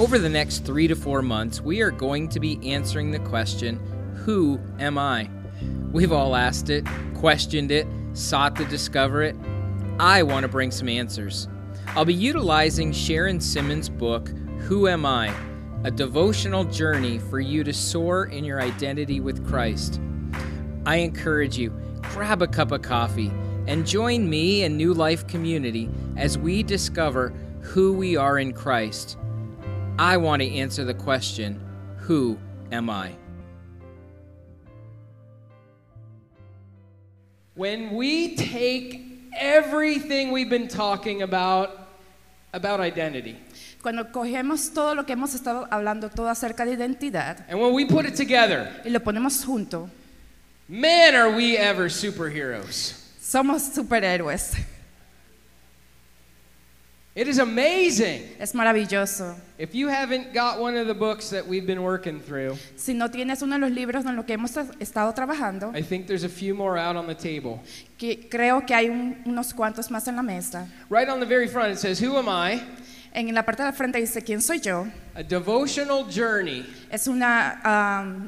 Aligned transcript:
Over 0.00 0.18
the 0.18 0.28
next 0.28 0.64
three 0.64 0.88
to 0.88 0.96
four 0.96 1.20
months, 1.20 1.60
we 1.60 1.82
are 1.82 1.90
going 1.90 2.26
to 2.30 2.40
be 2.40 2.58
answering 2.72 3.10
the 3.10 3.18
question 3.18 3.76
Who 4.24 4.58
am 4.78 4.96
I? 4.96 5.28
We've 5.92 6.12
all 6.12 6.34
asked 6.34 6.70
it, 6.70 6.86
questioned 7.14 7.70
it, 7.70 7.86
sought 8.14 8.56
to 8.56 8.64
discover 8.64 9.22
it. 9.22 9.36
I 10.00 10.22
want 10.22 10.44
to 10.44 10.48
bring 10.48 10.70
some 10.70 10.88
answers. 10.88 11.46
I'll 11.88 12.06
be 12.06 12.14
utilizing 12.14 12.90
Sharon 12.90 13.38
Simmons' 13.38 13.90
book, 13.90 14.30
Who 14.60 14.88
Am 14.88 15.04
I? 15.04 15.32
A 15.84 15.90
devotional 15.90 16.64
journey 16.64 17.18
for 17.18 17.38
you 17.38 17.62
to 17.62 17.72
soar 17.72 18.24
in 18.24 18.44
your 18.44 18.62
identity 18.62 19.20
with 19.20 19.46
Christ. 19.46 20.00
I 20.86 20.96
encourage 20.96 21.58
you, 21.58 21.68
grab 22.00 22.40
a 22.40 22.46
cup 22.46 22.72
of 22.72 22.80
coffee 22.80 23.30
and 23.66 23.86
join 23.86 24.28
me 24.28 24.62
and 24.62 24.78
New 24.78 24.94
Life 24.94 25.26
Community 25.26 25.90
as 26.16 26.38
we 26.38 26.62
discover 26.62 27.34
who 27.60 27.92
we 27.92 28.16
are 28.16 28.38
in 28.38 28.54
Christ. 28.54 29.18
I 29.98 30.16
want 30.16 30.40
to 30.42 30.48
answer 30.48 30.84
the 30.84 30.94
question 30.94 31.60
Who 31.98 32.38
am 32.70 32.88
I? 32.88 33.12
When 37.54 37.94
we 37.94 38.34
take 38.34 39.28
everything 39.36 40.32
we've 40.32 40.48
been 40.48 40.68
talking 40.68 41.22
about 41.22 41.88
about 42.54 42.80
identity 42.80 43.36
Cuando 43.82 44.04
cogemos 44.12 44.72
todo 44.72 44.94
lo 44.94 45.04
que 45.04 45.14
hemos 45.14 45.34
estado 45.34 45.66
hablando, 45.70 46.08
todo 46.08 46.28
acerca 46.28 46.64
de 46.64 46.72
identidad, 46.72 47.44
and 47.48 47.60
when 47.60 47.74
we 47.74 47.84
put 47.84 48.06
it 48.06 48.14
together, 48.14 48.70
y 48.84 48.90
lo 48.90 49.00
ponemos 49.00 49.44
junto, 49.44 49.90
man, 50.68 51.14
are 51.14 51.30
we 51.34 51.56
ever 51.56 51.88
superheroes. 51.88 52.94
somos 53.20 53.62
superhéroes. 53.74 54.54
It 57.14 57.28
is 57.28 57.38
amazing. 57.38 58.22
Es 58.38 58.54
maravilloso. 58.54 59.36
If 59.58 59.74
you 59.74 59.88
haven't 59.88 60.32
got 60.32 60.58
one 60.58 60.78
of 60.78 60.86
the 60.86 60.94
books 60.94 61.28
that 61.28 61.46
we've 61.46 61.66
been 61.66 61.82
working 61.82 62.18
through, 62.20 62.56
Si 62.76 62.94
no 62.94 63.08
tienes 63.10 63.42
uno 63.42 63.56
de 63.56 63.60
los 63.60 63.70
libros 63.70 64.06
en 64.06 64.16
los 64.16 64.24
que 64.24 64.32
hemos 64.34 64.56
estado 64.80 65.12
trabajando, 65.12 65.72
I 65.76 65.82
think 65.82 66.06
there's 66.06 66.24
a 66.24 66.28
few 66.30 66.54
more 66.54 66.78
out 66.78 66.96
on 66.96 67.06
the 67.06 67.14
table. 67.14 67.60
que 67.98 68.28
creo 68.30 68.64
que 68.66 68.74
hay 68.74 68.88
un- 68.88 69.18
unos 69.26 69.52
cuantos 69.52 69.90
más 69.90 70.08
en 70.08 70.16
la 70.16 70.22
mesa. 70.22 70.66
Right 70.88 71.08
on 71.10 71.20
the 71.20 71.26
very 71.26 71.48
front, 71.48 71.70
it 71.74 71.78
says, 71.78 72.00
Who 72.02 72.16
am 72.16 72.28
I? 72.28 72.62
En 73.14 73.34
la 73.34 73.42
parte 73.42 73.62
de 73.62 73.72
frente 73.72 73.98
dice, 74.00 74.22
¿quién 74.22 74.40
soy 74.40 74.58
yo? 74.60 74.86
A 75.14 75.22
devotional 75.22 76.04
journey 76.10 76.64
Es 76.90 77.06
una, 77.08 77.60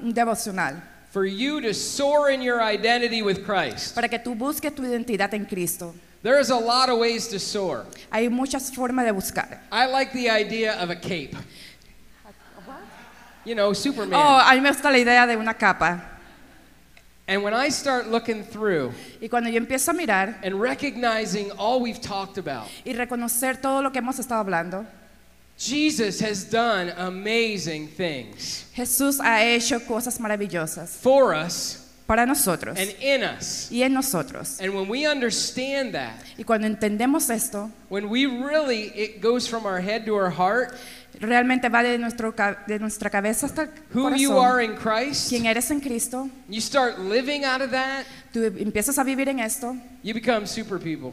un 0.03 0.13
devocional 0.13 0.83
for 1.11 1.25
you 1.25 1.59
to 1.63 1.73
soar 1.73 2.29
in 2.31 2.43
your 2.43 2.61
identity 2.61 3.23
with 3.23 3.45
Christ. 3.47 3.95
para 3.95 4.09
que 4.11 4.19
tú 4.19 4.35
busques 4.35 4.75
tu 4.75 4.83
identidad 4.85 5.33
en 5.33 5.47
Cristo. 5.47 5.95
There's 6.25 6.49
a 6.49 6.57
lot 6.57 6.89
of 6.89 6.99
ways 6.99 7.29
to 7.29 7.39
soar. 7.39 7.85
Hay 8.11 8.29
muchas 8.29 8.75
formas 8.75 9.05
de 9.05 9.13
buscar. 9.13 9.59
I 9.71 9.85
like 9.85 10.11
the 10.15 10.31
idea 10.31 10.73
of 10.83 10.89
a 10.89 10.97
cape. 10.97 11.35
What? 12.65 12.79
You 13.45 13.55
know, 13.55 13.75
Superman. 13.75 14.15
Oh, 14.15 14.41
a 14.41 14.55
mí 14.55 14.63
me 14.63 14.71
gusta 14.71 14.91
la 14.91 14.97
idea 14.97 15.27
de 15.27 15.37
una 15.37 15.53
capa. 15.53 16.03
And 17.29 17.43
when 17.43 17.53
I 17.53 17.69
start 17.69 18.09
looking 18.09 18.43
through 18.43 18.93
Y 19.21 19.29
cuando 19.29 19.51
yo 19.51 19.61
empiezo 19.61 19.91
a 19.91 19.93
mirar 19.93 20.37
and 20.43 20.59
recognizing 20.59 21.51
all 21.53 21.81
we've 21.81 22.01
talked 22.01 22.39
about, 22.39 22.69
y 22.87 22.95
reconocer 22.95 23.61
todo 23.61 23.83
lo 23.83 23.91
que 23.91 24.01
hemos 24.01 24.19
estado 24.19 24.41
hablando, 24.41 24.87
Jesus 25.59 26.21
has 26.21 26.45
done 26.45 26.91
amazing 26.97 27.87
things 27.87 28.65
Jesús 28.75 29.21
ha 29.21 29.45
hecho 29.45 29.79
cosas 29.81 30.19
maravillosas 30.19 30.97
for 30.97 31.35
us 31.35 31.84
para 32.07 32.27
nosotros 32.27 32.79
and 32.79 32.91
in 33.01 33.23
us. 33.23 33.69
y 33.71 33.83
en 33.83 33.95
nosotros. 33.95 34.61
And 34.61 34.75
when 34.75 34.89
we 34.91 35.07
understand 35.07 35.93
that, 35.95 36.15
Y 36.37 36.45
cuando 36.45 36.67
entendemos 36.67 37.31
esto, 37.31 37.71
when 37.89 38.09
we 38.11 38.27
really, 38.27 38.93
it 38.95 39.23
goes 39.23 39.49
from 39.49 39.65
our 39.65 39.81
head 39.81 40.05
to 40.05 40.15
our 40.15 40.31
heart, 40.31 40.75
realmente 41.21 41.69
va 41.69 41.83
de, 41.83 41.97
nuestro, 41.97 42.35
ca- 42.35 42.65
de 42.67 42.79
nuestra 42.79 43.09
cabeza 43.09 43.47
hasta 43.47 43.63
el 43.63 43.71
who 43.95 44.15
you 44.17 44.39
are 44.39 44.67
corazón. 44.67 44.71
in 44.71 44.77
Christ, 44.77 45.29
Quien 45.31 45.47
eres 45.47 45.71
en 45.71 45.81
Cristo, 45.81 46.29
you 46.49 46.61
start 46.61 46.99
living 46.99 47.45
out 47.45 47.63
of 47.63 47.71
that, 47.71 48.05
tú 48.33 48.43
empiezas 48.45 48.99
a 48.99 49.05
vivir 49.05 49.29
en 49.29 49.39
esto, 49.41 49.75
you 50.03 50.13
become 50.13 50.47
super 50.47 50.79
people. 50.79 51.13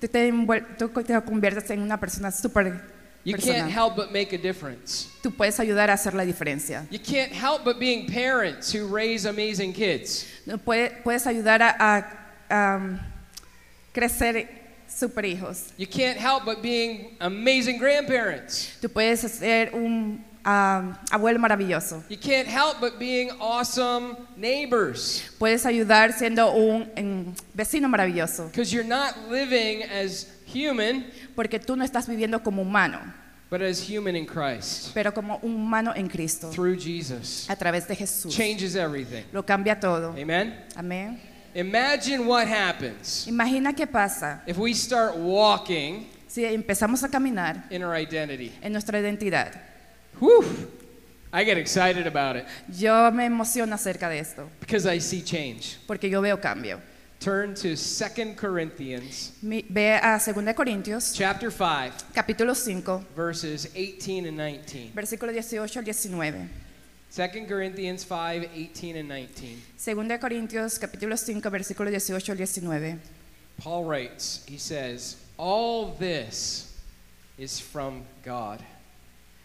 tú 0.00 0.08
te, 0.08 0.28
envuel- 0.30 0.64
tú 0.78 0.88
te 1.02 1.20
conviertes 1.22 1.68
en 1.70 1.82
una 1.82 1.98
persona 2.00 2.30
súper 2.30 2.80
You 3.22 3.36
can't 3.36 3.70
help 3.70 3.96
but 3.96 4.12
make 4.12 4.32
a 4.32 4.38
difference. 4.38 5.08
Tú 5.22 5.30
puedes 5.36 5.58
ayudar 5.60 5.90
a 5.90 5.92
hacer 5.92 6.14
la 6.14 6.24
diferencia. 6.24 6.86
You 6.90 6.98
can't 6.98 7.32
help 7.32 7.64
but 7.64 7.78
being 7.78 8.06
parents 8.06 8.72
who 8.72 8.86
raise 8.86 9.26
amazing 9.26 9.72
kids. 9.74 10.26
No 10.46 10.56
puede- 10.56 11.02
puedes 11.04 11.26
ayudar 11.26 11.60
a, 11.60 12.04
um, 12.50 12.98
crecer 13.94 14.48
super 14.88 15.22
hijos. 15.22 15.72
You 15.76 15.86
can't 15.86 16.18
help 16.18 16.44
but 16.46 16.62
being 16.62 17.16
amazing 17.20 17.78
grandparents. 17.78 18.70
Tú 18.80 18.88
puedes 18.88 19.20
ser 19.20 19.70
un 19.74 20.24
um, 20.44 20.96
abuelo 21.10 21.38
maravilloso. 21.38 22.02
You 22.08 22.16
can't 22.16 22.48
help 22.48 22.80
but 22.80 22.98
being 22.98 23.30
awesome 23.38 24.16
neighbors 24.36 25.22
Puedes 25.38 25.66
ayudar 25.66 26.12
siendo 26.14 26.50
un, 26.54 26.90
un 26.96 27.34
vecino 27.54 27.88
maravilloso. 27.88 28.46
because 28.50 28.72
you're 28.72 28.82
not 28.82 29.28
living 29.28 29.82
as 29.82 30.26
human, 30.54 31.06
Porque 31.34 31.58
tú 31.58 31.76
no 31.76 31.84
estás 31.84 32.06
viviendo 32.08 32.42
como 32.42 32.62
humano, 32.62 33.00
but 33.50 33.60
as 33.62 33.80
human 33.80 34.14
in 34.16 34.26
Christ 34.26 34.92
pero 34.94 35.12
como 35.12 35.38
humano 35.42 35.92
en 35.96 36.08
Cristo. 36.08 36.50
through 36.50 36.76
Jesus. 36.78 37.48
A 37.50 37.56
través 37.56 37.86
de 37.88 37.96
Jesús. 37.96 38.34
Changes 38.34 38.74
everything. 38.76 39.24
Lo 39.32 39.42
cambia 39.44 39.78
todo. 39.78 40.10
Amen? 40.20 40.54
Amén. 40.76 41.20
Imagine 41.52 42.20
what 42.26 42.46
happens 42.46 43.26
Imagina 43.26 43.72
qué 43.74 43.84
pasa 43.86 44.40
if 44.46 44.56
we 44.56 44.72
start 44.72 45.16
walking 45.16 46.06
si 46.28 46.44
empezamos 46.44 47.02
a 47.02 47.08
caminar 47.08 47.64
in 47.70 47.82
our 47.82 47.96
identity. 47.96 48.52
en 48.62 48.72
nuestra 48.72 49.00
identidad. 49.00 49.52
Whew! 50.20 50.44
I 51.32 51.44
get 51.44 51.58
excited 51.58 52.06
about 52.06 52.36
it 52.36 52.44
Yo 52.68 53.10
me 53.12 53.24
emociono 53.24 53.74
acerca 53.74 54.08
de 54.08 54.20
esto, 54.20 54.48
because 54.60 54.86
I 54.86 55.00
see 55.00 55.22
change. 55.22 55.78
porque 55.88 56.08
yo 56.08 56.20
veo 56.20 56.40
cambio. 56.40 56.80
Turn 57.20 57.54
to 57.56 57.76
2 57.76 58.34
Corinthians 58.34 59.32
Mi- 59.42 59.66
Ve 59.68 60.00
a 60.02 60.18
2 60.18 60.32
Corintios, 60.54 61.14
chapter 61.14 61.50
5 61.50 62.14
capítulo 62.14 62.54
5, 62.54 63.04
verses 63.14 63.68
18 63.74 64.24
and 64.24 64.38
19. 64.38 64.92
versículo 64.94 65.30
18 65.30 65.58
al 65.58 65.68
19. 65.68 66.48
2 67.14 67.46
Corinthians 67.46 68.04
5, 68.04 68.48
18 68.54 68.96
and 68.96 69.08
19. 69.10 69.62
2 69.76 70.18
Corintios, 70.18 70.78
capítulo 70.78 71.14
5, 71.14 71.50
versículo 71.50 71.90
18 71.90 72.14
al 72.30 72.70
19. 72.70 73.00
Paul 73.58 73.84
writes, 73.84 74.42
he 74.48 74.56
says, 74.56 75.16
All 75.36 75.94
this 75.98 76.72
is 77.36 77.60
from 77.60 78.04
God, 78.24 78.64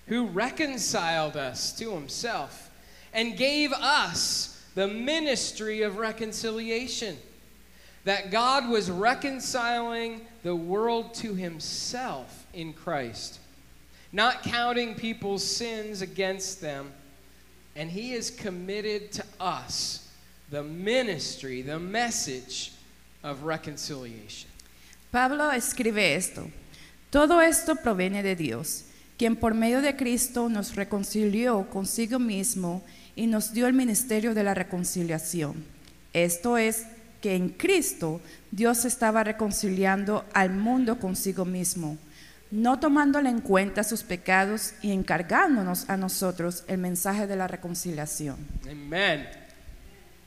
who 0.08 0.28
reconciled 0.28 1.35
us 1.35 1.74
to 1.74 1.91
himself 1.91 2.69
and 3.12 3.35
gave 3.35 3.74
us 3.74 4.64
the 4.75 4.88
ministry 4.88 5.81
of 5.81 5.97
reconciliation. 5.97 7.18
That 8.06 8.32
God 8.32 8.70
was 8.70 8.90
reconciling 8.90 10.22
the 10.44 10.56
world 10.56 11.14
to 11.16 11.34
himself 11.34 12.46
in 12.54 12.74
Christ, 12.74 13.40
not 14.12 14.44
counting 14.44 14.96
people's 14.96 15.44
sins 15.44 16.02
against 16.02 16.62
them. 16.62 16.94
And 17.76 17.90
he 17.90 18.12
has 18.12 18.30
committed 18.30 19.12
to 19.14 19.24
us 19.40 20.08
the 20.50 20.64
ministry, 20.64 21.62
the 21.62 21.80
message 21.80 22.72
of 23.24 23.44
reconciliation. 23.44 24.50
Pablo 25.12 25.50
escribe 25.52 26.16
esto. 26.16 26.52
Todo 27.12 27.40
esto 27.40 27.76
proviene 27.76 28.22
de 28.22 28.36
Dios, 28.36 28.84
quien 29.18 29.36
por 29.36 29.54
medio 29.54 29.82
de 29.82 29.96
Cristo 29.96 30.48
nos 30.48 30.76
reconcilió 30.76 31.70
consigo 31.70 32.20
mismo 32.20 32.84
y 33.16 33.26
nos 33.26 33.52
dio 33.54 33.68
el 33.68 33.74
ministerio 33.74 34.34
de 34.34 34.44
la 34.44 34.54
reconciliación. 34.54 35.64
Esto 36.14 36.58
es 36.58 36.86
que 37.25 37.36
en 37.36 37.50
Cristo 37.50 38.22
Dios 38.52 38.86
estaba 38.86 39.24
reconciliando 39.24 40.26
al 40.32 40.52
mundo 40.52 41.00
consigo 41.00 41.44
mismo, 41.44 41.97
no 42.52 42.79
tomándole 42.79 43.29
en 43.29 43.41
cuenta 43.41 43.84
sus 43.84 44.03
pecados 44.03 44.76
y 44.84 44.91
encargándonos 44.91 45.90
a 45.90 45.97
nosotros 45.97 46.64
el 46.67 46.78
mensaje 46.78 47.26
de 47.26 47.35
la 47.35 47.47
reconciliación. 47.47 48.38
Amen. 48.70 49.28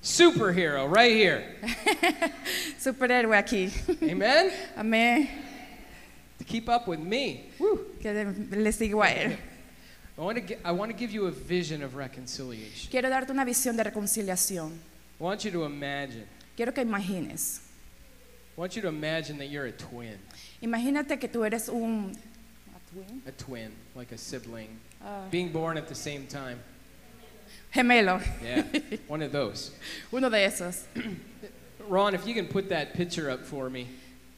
Superhero 0.02 0.92
right 0.92 1.14
here. 1.14 1.60
Superhéroe 2.82 3.38
aquí. 3.38 3.70
Amen. 4.02 4.50
Amén. 4.76 5.28
To 6.40 6.44
keep 6.44 6.68
up 6.68 6.88
with 6.88 6.98
me. 6.98 7.44
Que 8.02 8.24
le 8.50 8.72
sigo 8.72 9.04
a 9.04 9.12
él. 9.12 9.38
I 10.16 10.20
want 10.20 10.48
to 10.48 10.54
I 10.64 10.72
want 10.72 10.90
to 10.90 10.98
give 10.98 11.12
you 11.12 11.28
a 11.28 11.30
vision 11.30 11.84
of 11.84 11.94
reconciliation. 11.94 12.90
Quiero 12.90 13.08
darte 13.08 13.30
una 13.30 13.44
visión 13.44 13.76
de 13.76 13.84
reconciliación. 13.84 14.72
I 15.20 15.22
want 15.22 15.44
you 15.44 15.52
to 15.52 15.64
imagine. 15.64 16.26
Quiero 16.58 16.72
que 16.72 16.82
imagines. 16.82 17.60
I 18.56 18.60
want 18.60 18.74
you 18.74 18.82
to 18.82 18.88
imagine 18.88 19.38
that 19.38 19.46
you're 19.48 19.66
a 19.66 19.70
twin. 19.70 20.18
Imagínate 20.60 21.20
que 21.20 21.28
tú 21.28 21.46
eres 21.46 21.68
un 21.68 22.16
A 23.28 23.30
twin, 23.30 23.70
like 23.94 24.10
a 24.10 24.18
sibling, 24.18 24.76
Ah. 25.00 25.22
being 25.30 25.52
born 25.52 25.76
at 25.78 25.86
the 25.86 25.94
same 25.94 26.26
time. 26.26 26.58
gemelo, 27.72 28.20
Yeah, 28.42 28.64
one 29.06 29.22
of 29.22 29.30
those. 29.30 29.70
uno 30.12 30.28
de 30.28 30.38
esos. 30.38 30.82
Ron, 31.88 32.16
if 32.16 32.26
you 32.26 32.34
can 32.34 32.48
put 32.48 32.68
that 32.70 32.92
picture 32.92 33.30
up 33.30 33.44
for 33.46 33.70
me. 33.70 33.86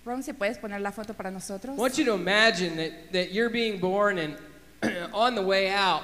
Ron, 0.04 0.22
si 0.22 0.32
puedes 0.34 0.58
poner 0.60 0.78
la 0.82 0.90
foto 0.90 1.14
para 1.16 1.30
nosotros. 1.30 1.70
I 1.74 1.80
want 1.80 1.96
you 1.96 2.04
to 2.04 2.12
imagine 2.12 2.76
that, 2.76 3.12
that 3.12 3.32
you're 3.32 3.48
being 3.48 3.78
born 3.80 4.18
and 4.18 4.36
on 5.14 5.34
the 5.34 5.42
way 5.42 5.70
out, 5.70 6.02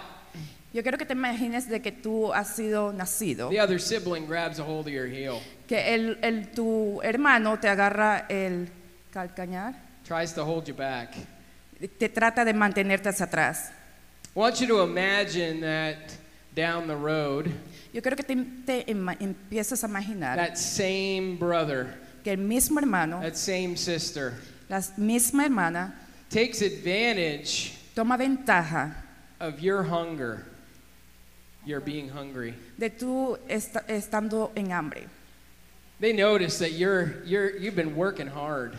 Yo 0.76 0.82
quiero 0.82 0.98
que 0.98 1.06
te 1.06 1.14
imagines 1.14 1.70
de 1.70 1.80
que 1.80 1.90
tú 1.90 2.34
has 2.34 2.54
sido 2.54 2.92
nacido, 2.92 3.48
the 3.48 3.58
other 3.58 3.80
sibling 3.80 4.26
grabs 4.26 4.58
a 4.58 4.62
hold 4.62 4.86
of 4.86 4.92
your 4.92 5.06
heel, 5.06 5.40
que 5.66 5.94
el, 5.94 6.18
el- 6.20 6.48
tu 6.50 7.00
hermano 7.02 7.58
te 7.58 7.66
agarra 7.66 8.26
el 8.28 8.68
calcañar, 9.10 9.74
tries 10.06 10.34
to 10.34 10.44
hold 10.44 10.66
you 10.66 10.74
back. 10.74 11.14
te 11.98 12.10
trata 12.10 12.44
de 12.44 12.52
mantenerte 12.52 13.08
hacia 13.08 13.24
atrás. 13.24 13.70
I 14.34 14.38
want 14.38 14.60
you 14.60 14.66
to 14.66 14.82
imagine 14.82 15.62
that 15.62 15.96
down 16.54 16.86
the 16.86 16.94
road, 16.94 17.46
Yo 17.94 18.02
quiero 18.02 18.14
que 18.14 18.24
te, 18.24 18.36
te 18.66 18.84
empieces 18.90 19.82
a 19.82 19.86
imaginar 19.88 20.36
that 20.36 20.58
same 20.58 21.38
brother, 21.38 21.86
que 22.22 22.32
el 22.32 22.38
mismo 22.38 22.80
hermano, 22.80 23.22
that 23.22 23.36
same 23.36 23.78
sister, 23.78 24.34
la 24.68 24.82
misma 24.98 25.44
hermana, 25.46 25.94
takes 26.28 26.60
advantage 26.60 27.72
toma 27.94 28.18
ventaja 28.18 28.94
of 29.40 29.58
your 29.60 29.82
hunger, 29.82 30.44
your 31.66 31.80
being 31.80 32.08
hungry. 32.08 32.54
de 32.78 32.88
tú 32.88 33.36
esta- 33.48 33.84
estando 33.88 34.52
en 34.56 34.72
hambre. 34.72 35.06
They 36.00 36.12
notice 36.12 36.58
that 36.58 36.72
you're, 36.72 37.22
you're, 37.24 37.56
you've 37.56 37.76
been 37.76 37.96
working 37.96 38.28
hard. 38.28 38.76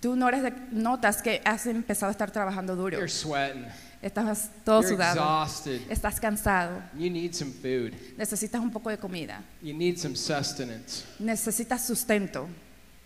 Tú 0.00 0.16
no 0.16 0.30
notas 0.72 1.22
que 1.22 1.40
has 1.44 1.66
empezado 1.66 2.08
a 2.08 2.12
estar 2.14 2.30
trabajando 2.30 2.76
duro. 2.76 2.96
You're 2.98 3.08
sweating. 3.08 3.64
Estás 4.02 4.50
todo 4.64 4.82
You're 4.82 4.92
sudado. 4.96 5.12
exhausted. 5.16 5.80
Estás 5.88 6.20
cansado. 6.20 6.82
You 6.96 7.10
need 7.10 7.34
some 7.34 7.50
food. 7.50 7.94
Necesitas 8.16 8.60
un 8.60 8.70
poco 8.70 8.90
de 8.90 8.98
comida. 8.98 9.42
You 9.62 9.74
need 9.74 9.98
some 9.98 10.14
sustenance. 10.14 11.04
Necesitas 11.20 11.80
sustento. 11.80 12.48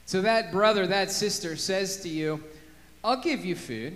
So 0.05 0.21
that 0.23 0.51
brother, 0.51 0.87
that 0.89 1.11
sister 1.11 1.57
says 1.57 1.99
to 2.03 2.09
you, 2.09 2.41
I'll 3.05 3.21
give 3.23 3.45
you 3.45 3.55
food. 3.55 3.95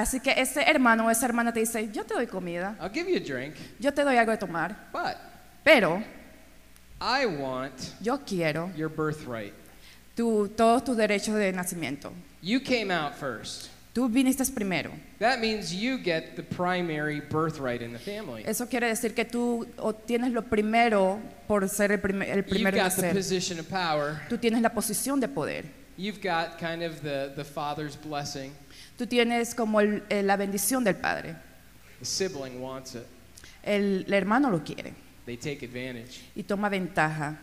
Así 0.00 0.20
que 0.20 0.32
ese 0.40 0.62
hermano 0.62 1.06
o 1.06 1.10
esa 1.10 1.26
hermana 1.26 1.52
te 1.52 1.60
dice, 1.60 1.90
yo 1.92 2.04
te 2.04 2.14
doy 2.14 2.26
comida, 2.26 2.76
I'll 2.80 2.90
give 2.92 3.08
you 3.10 3.16
a 3.16 3.20
drink. 3.20 3.54
yo 3.78 3.92
te 3.92 4.02
doy 4.04 4.16
algo 4.16 4.30
de 4.32 4.38
tomar, 4.38 4.76
But 4.92 5.16
pero 5.64 6.02
I 7.00 7.26
want 7.26 7.72
yo 8.00 8.18
quiero 8.24 8.70
your 8.76 8.88
birthright. 8.88 9.52
tu- 10.14 10.48
todos 10.56 10.84
tus 10.84 10.96
derechos 10.96 11.34
de 11.34 11.52
nacimiento. 11.52 12.12
You 12.42 12.60
came 12.60 12.90
out 12.92 13.14
first. 13.14 13.68
Tú 13.94 14.08
viniste 14.10 14.44
primero. 14.54 14.90
That 15.20 15.40
means 15.40 15.72
you 15.72 15.96
get 15.96 16.36
the 16.36 16.42
primary 16.42 17.20
birthright 17.20 17.80
in 17.80 17.92
the 17.94 17.98
family. 17.98 18.42
Eso 18.46 18.66
quiere 18.66 18.88
decir 18.88 19.14
que 19.14 19.24
tú 19.24 19.66
obtienes 19.78 20.32
lo 20.32 20.42
primero 20.42 21.18
por 21.48 21.66
ser 21.70 21.92
el, 21.92 21.98
primer- 22.00 22.28
el 22.28 22.36
You've 22.44 22.50
primero 22.50 22.76
en 22.76 22.82
got 22.84 22.94
the 22.94 23.02
nacer. 23.02 23.14
position 23.14 23.58
of 23.58 23.68
power. 23.70 24.20
Tú 24.28 24.36
tienes 24.36 24.60
la 24.60 24.68
posición 24.74 25.18
de 25.20 25.28
poder. 25.28 25.64
You've 25.96 26.20
got 26.20 26.58
kind 26.58 26.82
of 26.82 27.00
the, 27.02 27.32
the 27.36 27.44
father's 27.44 27.96
blessing. 27.96 28.52
Tú 28.96 29.06
tienes 29.06 29.54
como 29.54 29.80
el- 29.80 30.02
eh, 30.08 30.22
la 30.22 30.36
bendición 30.36 30.82
del 30.84 30.96
padre. 30.96 31.36
The 32.00 32.04
sibling 32.04 32.60
wants 32.60 32.94
it. 32.94 33.02
El, 33.62 34.04
el 34.06 34.12
hermano 34.14 34.50
lo 34.50 34.62
quiere 34.62 34.94
They 35.24 35.36
take 35.36 35.66
advantage. 35.66 36.20
y 36.34 36.42
toma 36.44 36.68
ventaja. 36.68 37.36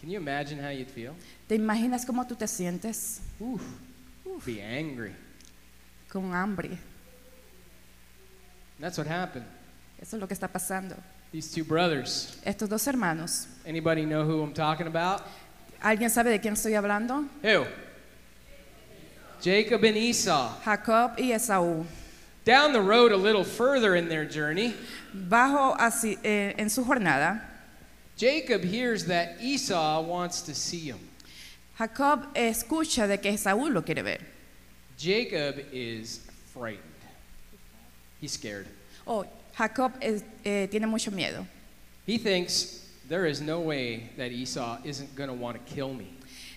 Can 0.00 0.10
you 0.10 0.18
imagine 0.18 0.60
how 0.60 0.70
you'd 0.70 0.88
feel? 0.90 1.12
¿Te 1.48 1.54
imaginas 1.54 2.04
cómo 2.04 2.26
tú 2.26 2.34
te 2.36 2.46
sientes. 2.48 3.20
Be 4.44 4.62
angry. 4.62 5.12
con 6.10 6.34
hambre? 6.34 6.78
That's 8.80 8.98
what 8.98 9.06
happened. 9.06 9.46
Eso 10.00 10.16
es 10.16 10.20
lo 10.20 10.26
que 10.26 10.34
está 10.34 10.48
pasando. 10.48 10.96
These 11.30 11.54
two 11.54 11.64
brothers. 11.64 12.38
Estos 12.44 12.68
dos 12.68 12.86
hermanos, 12.86 13.46
Anybody 13.66 14.04
know 14.04 14.24
who 14.24 14.42
I'm 14.42 14.52
talking 14.52 14.86
about? 14.86 15.22
¿alguien 15.80 16.10
sabe 16.10 16.30
de 16.30 16.40
quién 16.40 16.54
estoy 16.54 16.74
hablando? 16.74 17.24
Who? 17.42 17.64
Jacob 19.42 19.82
and 19.84 19.96
Esau. 19.96 20.52
Jacob 20.64 21.12
y 21.18 21.32
Esaú. 21.32 21.84
Down 22.44 22.72
the 22.72 22.80
road 22.80 23.12
a 23.12 23.16
little 23.16 23.44
further 23.44 23.94
in 23.96 24.08
their 24.08 24.24
journey, 24.24 24.74
Bajo 25.14 25.76
así, 25.76 26.16
eh, 26.24 26.54
en 26.58 26.70
su 26.70 26.84
jornada, 26.84 27.40
Jacob 28.16 28.62
hears 28.64 29.04
that 29.06 29.36
Esau 29.40 30.02
wants 30.02 30.42
to 30.42 30.54
see 30.54 30.88
him. 30.90 30.98
Jacob 31.78 32.32
escucha 32.34 33.06
de 33.08 33.18
que 33.18 33.32
Esaú 33.32 33.72
lo 33.72 33.82
quiere 33.82 34.02
ver. 34.02 34.18
Jacob 34.98 35.56
is 35.72 36.20
frightened. 36.52 36.82
He's 38.20 38.32
scared. 38.32 38.66
Oh, 39.06 39.24
Jacob 39.56 39.92
es- 40.00 40.22
eh, 40.44 40.66
tiene 40.68 40.86
mucho 40.86 41.10
miedo. 41.10 41.44
He 42.06 42.18
thinks 42.18 42.86
there 43.08 43.26
is 43.26 43.40
no 43.40 43.60
way 43.60 44.10
that 44.16 44.30
Esau 44.30 44.78
isn't 44.84 45.14
going 45.16 45.28
to 45.28 45.34
want 45.34 45.56
to 45.64 45.74
kill 45.74 45.92
me. 45.94 46.08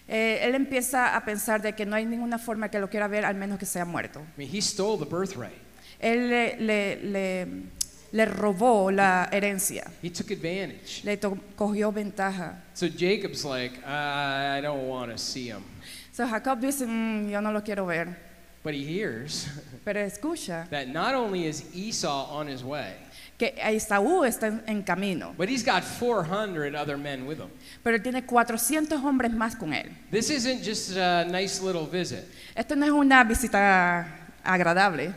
Eh, 0.07 0.39
él 0.43 0.53
empieza 0.55 1.15
a 1.15 1.25
pensar 1.25 1.61
de 1.61 1.73
que 1.73 1.85
no 1.85 1.95
hay 1.95 2.05
ninguna 2.05 2.37
forma 2.37 2.69
que 2.69 2.79
lo 2.79 2.89
quiera 2.89 3.07
ver 3.07 3.25
al 3.25 3.35
menos 3.35 3.57
que 3.57 3.65
sea 3.65 3.85
muerto. 3.85 4.19
I 4.37 4.41
mean, 4.41 4.49
he 4.55 4.61
stole 4.61 5.03
the 5.03 5.09
birthright. 5.09 5.57
Él 5.99 6.29
le, 6.29 6.57
le- 6.59 6.95
le- 7.03 7.47
le 8.11 8.25
robó 8.25 8.91
la 8.91 9.27
herencia, 9.31 9.83
He 10.03 10.09
took 10.11 10.29
advantage. 10.31 11.01
le 11.03 11.17
to- 11.17 11.37
cogió 11.55 11.91
ventaja. 11.91 12.63
So 12.73 12.87
Jacob's 12.87 13.43
like, 13.43 13.79
I 13.85 14.61
don't 14.61 14.87
want 14.87 15.11
to 15.11 15.17
see 15.17 15.47
him. 15.49 15.63
So 16.11 16.25
Jacob 16.27 16.59
dice, 16.61 16.85
"Mm, 16.85 17.29
yo 17.29 17.41
no 17.41 17.51
lo 17.51 17.61
quiero 17.63 17.85
ver, 17.85 18.15
But 18.63 18.73
he 18.73 18.83
hears 18.83 19.47
pero 19.83 19.99
escucha 19.99 20.67
that 20.69 20.87
not 20.87 21.13
only 21.13 21.45
is 21.45 21.65
Esau 21.75 22.27
on 22.31 22.47
his 22.47 22.63
way, 22.63 22.93
que 23.37 23.53
Esaú 23.57 24.23
está 24.23 24.47
en, 24.47 24.63
en 24.67 24.83
camino, 24.83 25.33
but 25.37 25.49
he's 25.49 25.63
got 25.63 25.83
400 25.83 26.73
other 26.73 26.97
men 26.97 27.25
with 27.25 27.37
him. 27.39 27.49
pero 27.83 27.97
él 27.97 28.01
tiene 28.03 28.25
400 28.25 28.99
hombres 29.03 29.31
más 29.31 29.55
con 29.55 29.73
él. 29.73 29.91
This 30.11 30.29
isn't 30.29 30.63
just 30.63 30.95
a 30.95 31.25
nice 31.25 31.61
little 31.61 31.85
visit. 31.85 32.25
Esto 32.55 32.75
no 32.75 32.85
es 32.85 32.91
una 32.91 33.23
visita 33.23 34.07
agradable. 34.43 35.13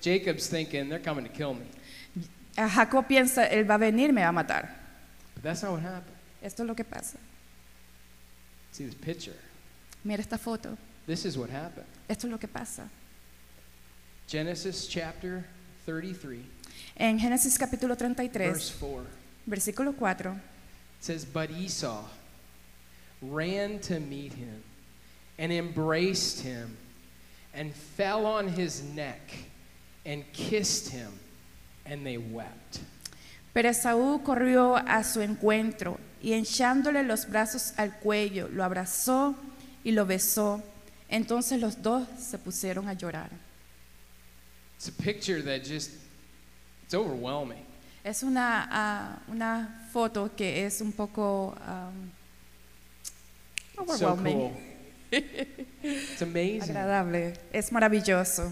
Jacob's 0.00 0.48
thinking, 0.48 0.88
they're 0.88 0.98
coming 1.02 1.24
to 1.24 1.30
kill 1.30 1.54
me. 1.54 1.64
A 2.56 2.68
Jacob 2.68 3.06
piensa, 3.06 3.46
él 3.46 3.64
va 3.64 3.76
a 3.76 3.78
venir, 3.78 4.12
me 4.12 4.20
va 4.20 4.28
a 4.28 4.32
matar. 4.32 4.68
But 5.34 5.44
that's 5.44 5.62
not 5.62 5.72
what 5.72 5.82
happened. 5.82 6.16
Esto 6.42 6.64
es 6.64 6.68
lo 6.68 6.74
que 6.74 6.84
pasa. 6.84 7.16
See 8.72 8.84
this 8.84 8.94
picture. 8.94 9.36
Mira 10.04 10.20
esta 10.20 10.36
foto. 10.36 10.76
This 11.06 11.24
is 11.24 11.38
what 11.38 11.48
happened. 11.50 11.86
Esto 12.08 12.26
es 12.26 12.30
lo 12.30 12.38
que 12.38 12.48
pasa. 12.48 12.90
Genesis 14.26 14.86
chapter 14.86 15.44
33, 15.86 16.44
En 16.96 17.18
Génesis 17.18 17.58
capítulo 17.58 17.94
verse 17.96 18.14
33, 18.14 18.76
4. 18.78 19.06
versículo 19.46 19.94
4, 19.94 20.30
It 20.30 21.04
says, 21.04 21.24
But 21.24 21.50
Esau 21.50 22.04
ran 23.20 23.78
to 23.80 23.98
meet 23.98 24.34
him 24.34 24.62
and 25.38 25.52
embraced 25.52 26.40
him 26.40 26.76
and 27.54 27.72
fell 27.72 28.26
on 28.26 28.48
his 28.48 28.82
neck 28.94 29.32
and 30.04 30.24
kissed 30.32 30.90
him, 30.90 31.12
and 31.86 32.04
they 32.04 32.18
wept. 32.18 32.80
Pero 33.52 33.68
Esaú 33.68 34.22
corrió 34.22 34.76
a 34.76 35.04
su 35.04 35.20
encuentro 35.20 35.98
y 36.22 36.32
echándole 36.32 37.02
los 37.02 37.28
brazos 37.28 37.74
al 37.76 37.98
cuello, 37.98 38.48
lo 38.48 38.64
abrazó 38.64 39.34
y 39.84 39.92
lo 39.92 40.06
besó. 40.06 40.62
Entonces 41.08 41.60
los 41.60 41.82
dos 41.82 42.08
se 42.18 42.38
pusieron 42.38 42.88
a 42.88 42.94
llorar. 42.94 43.30
It's 44.76 44.88
a 44.88 44.92
picture 44.92 45.42
that 45.42 45.62
just, 45.64 45.90
it's 46.92 46.94
overwhelming. 46.94 47.64
Es 48.04 48.22
una, 48.22 48.68
ah, 48.70 49.18
una 49.28 49.68
foto 49.92 50.30
que 50.36 50.64
es 50.66 50.80
un 50.80 50.92
poco 50.92 51.56
um, 51.66 52.10
so 53.74 53.82
overwhelming, 53.82 54.38
cool. 54.38 54.52
It's 55.82 56.22
amazing. 56.22 56.76
agradable, 56.76 57.34
es 57.52 57.70
maravilloso. 57.70 58.50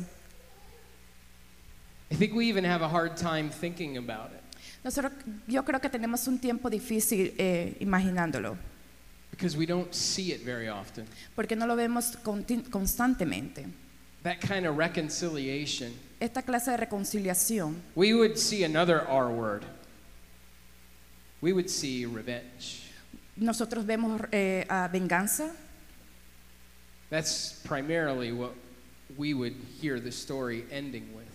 I 2.11 2.15
think 2.15 2.35
we 2.35 2.49
even 2.49 2.65
have 2.65 2.83
a 2.83 2.89
hard 2.89 3.17
time 3.17 3.51
thinking 3.51 3.97
about 3.97 4.33
it 4.33 4.41
Nosotros, 4.83 5.13
yo 5.47 5.63
creo 5.63 5.81
que 5.81 5.89
tenemos 5.91 6.27
un 6.27 6.39
tiempo 6.39 6.71
difícil 6.71 7.35
eh, 7.39 7.77
imaginándolo, 7.81 8.57
because 9.31 9.57
we 9.57 9.67
don't 9.67 9.93
see 9.95 10.33
it 10.33 10.43
very 10.45 10.69
often. 10.69 11.07
porque 11.37 11.55
no 11.57 11.67
lo 11.67 11.77
vemos 11.77 12.17
conti- 12.23 12.63
constantemente. 12.71 13.67
That 14.23 14.41
kind 14.41 14.67
of 14.67 14.77
reconciliation. 14.79 15.93
Esta 16.21 16.43
clase 16.43 16.71
de 16.71 16.77
reconciliación, 16.77 17.77
We 17.95 18.13
would 18.13 18.37
see 18.37 18.63
another 18.65 19.01
R 19.09 19.31
word. 19.31 19.65
We 21.41 21.53
would 21.53 21.69
see 21.71 22.05
revenge. 22.05 22.83
nosotros 23.37 23.87
vemos 23.87 24.21
eh, 24.33 24.67
a 24.69 24.89
venganza, 24.89 25.51
That's 27.09 27.61
primarily 27.65 28.31
what 28.31 28.53
we 29.17 29.35
would 29.35 29.57
hear 29.81 29.99
the 29.99 30.13
story 30.13 30.65
ending 30.71 31.09
with. 31.17 31.27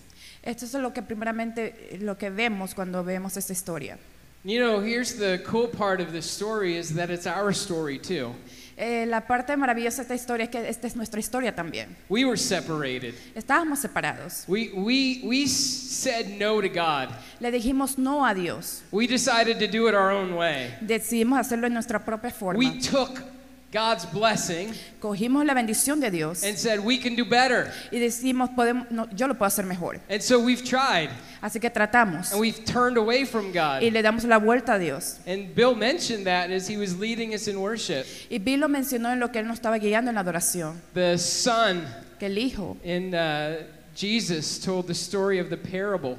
Esto 0.43 0.65
es 0.65 0.73
lo 0.75 0.91
que 0.93 1.01
primeramente 1.01 1.97
lo 1.99 2.15
que 2.15 2.29
vemos 2.29 2.73
cuando 2.73 3.03
vemos 3.03 3.35
esta 3.35 3.51
historia. 3.51 3.97
You 4.43 4.59
know, 4.59 4.79
here's 4.79 5.15
the 5.15 5.41
cool 5.43 5.67
part 5.67 5.99
of 5.99 6.13
this 6.13 6.29
story 6.29 6.77
is 6.77 6.93
that 6.93 7.09
it's 7.09 7.25
our 7.25 7.51
story 7.51 7.97
too. 7.97 8.35
Eh, 8.77 9.05
la 9.05 9.21
parte 9.25 9.55
maravillosa 9.55 9.97
de 9.97 10.01
esta 10.03 10.15
historia 10.15 10.43
es 10.45 10.49
que 10.49 10.69
esta 10.69 10.87
es 10.87 10.95
nuestra 10.95 11.19
historia 11.19 11.55
también. 11.55 11.95
We 12.09 12.25
were 12.25 12.37
separated. 12.37 13.13
Estábamos 13.33 13.79
separados. 13.79 14.43
We, 14.47 14.71
we, 14.73 15.21
we 15.23 15.47
said 15.47 16.27
no 16.37 16.61
to 16.61 16.67
God. 16.67 17.09
Le 17.39 17.51
dijimos 17.51 17.97
no 17.97 18.25
a 18.25 18.33
Dios. 18.33 18.83
We 18.91 19.07
decided 19.07 19.59
to 19.59 19.67
do 19.67 19.87
it 19.87 19.95
our 19.95 20.11
own 20.11 20.33
way. 20.33 20.75
Decidimos 20.81 21.39
hacerlo 21.39 21.67
en 21.67 21.73
nuestra 21.73 22.03
propia 22.03 22.31
forma. 22.31 22.59
We 22.59 22.79
took 22.81 23.34
God's 23.71 24.05
blessing 24.05 24.73
cogimos 25.01 25.45
la 25.45 25.53
bendición 25.53 25.99
de 25.99 26.09
Dios 26.09 26.43
and 26.43 26.57
said, 26.57 26.79
we 26.79 26.97
can 26.97 27.15
do 27.15 27.25
better. 27.25 27.71
y 27.91 27.99
decimos, 27.99 28.49
podemos, 28.55 28.89
no, 28.89 29.07
yo 29.13 29.27
lo 29.27 29.33
puedo 29.33 29.47
hacer 29.47 29.65
mejor. 29.65 29.99
And 30.09 30.21
so 30.21 30.39
we've 30.39 30.63
tried 30.63 31.09
Así 31.41 31.59
que 31.59 31.69
tratamos 31.69 32.31
and 32.31 32.39
we've 32.39 32.63
turned 32.63 32.97
away 32.97 33.25
from 33.25 33.51
God. 33.51 33.81
y 33.81 33.89
le 33.89 34.01
damos 34.01 34.23
la 34.23 34.37
vuelta 34.39 34.75
a 34.75 34.79
Dios. 34.79 35.19
And 35.27 35.53
Bill 35.53 35.75
mentioned 35.75 36.25
that 36.25 36.51
as 36.51 36.67
he 36.69 36.77
was 36.77 36.97
leading 36.97 37.33
us 37.33 37.47
in 37.47 37.59
worship. 37.59 38.05
Y 38.29 38.37
Bill 38.37 38.61
lo 38.61 38.69
mencionó 38.69 39.11
en 39.11 39.19
lo 39.19 39.29
que 39.29 39.39
él 39.39 39.47
nos 39.47 39.57
estaba 39.57 39.77
guiando 39.77 40.09
en 40.09 40.15
la 40.15 40.21
adoración, 40.21 40.81
The 40.93 41.17
son 41.17 41.85
que 42.17 42.27
el 42.27 42.37
Hijo, 42.37 42.77
in 42.83 43.13
uh, 43.13 43.57
Jesus 43.93 44.59
told 44.59 44.87
the 44.87 44.93
story 44.93 45.39
of 45.39 45.49
the 45.49 45.57
parable. 45.57 46.17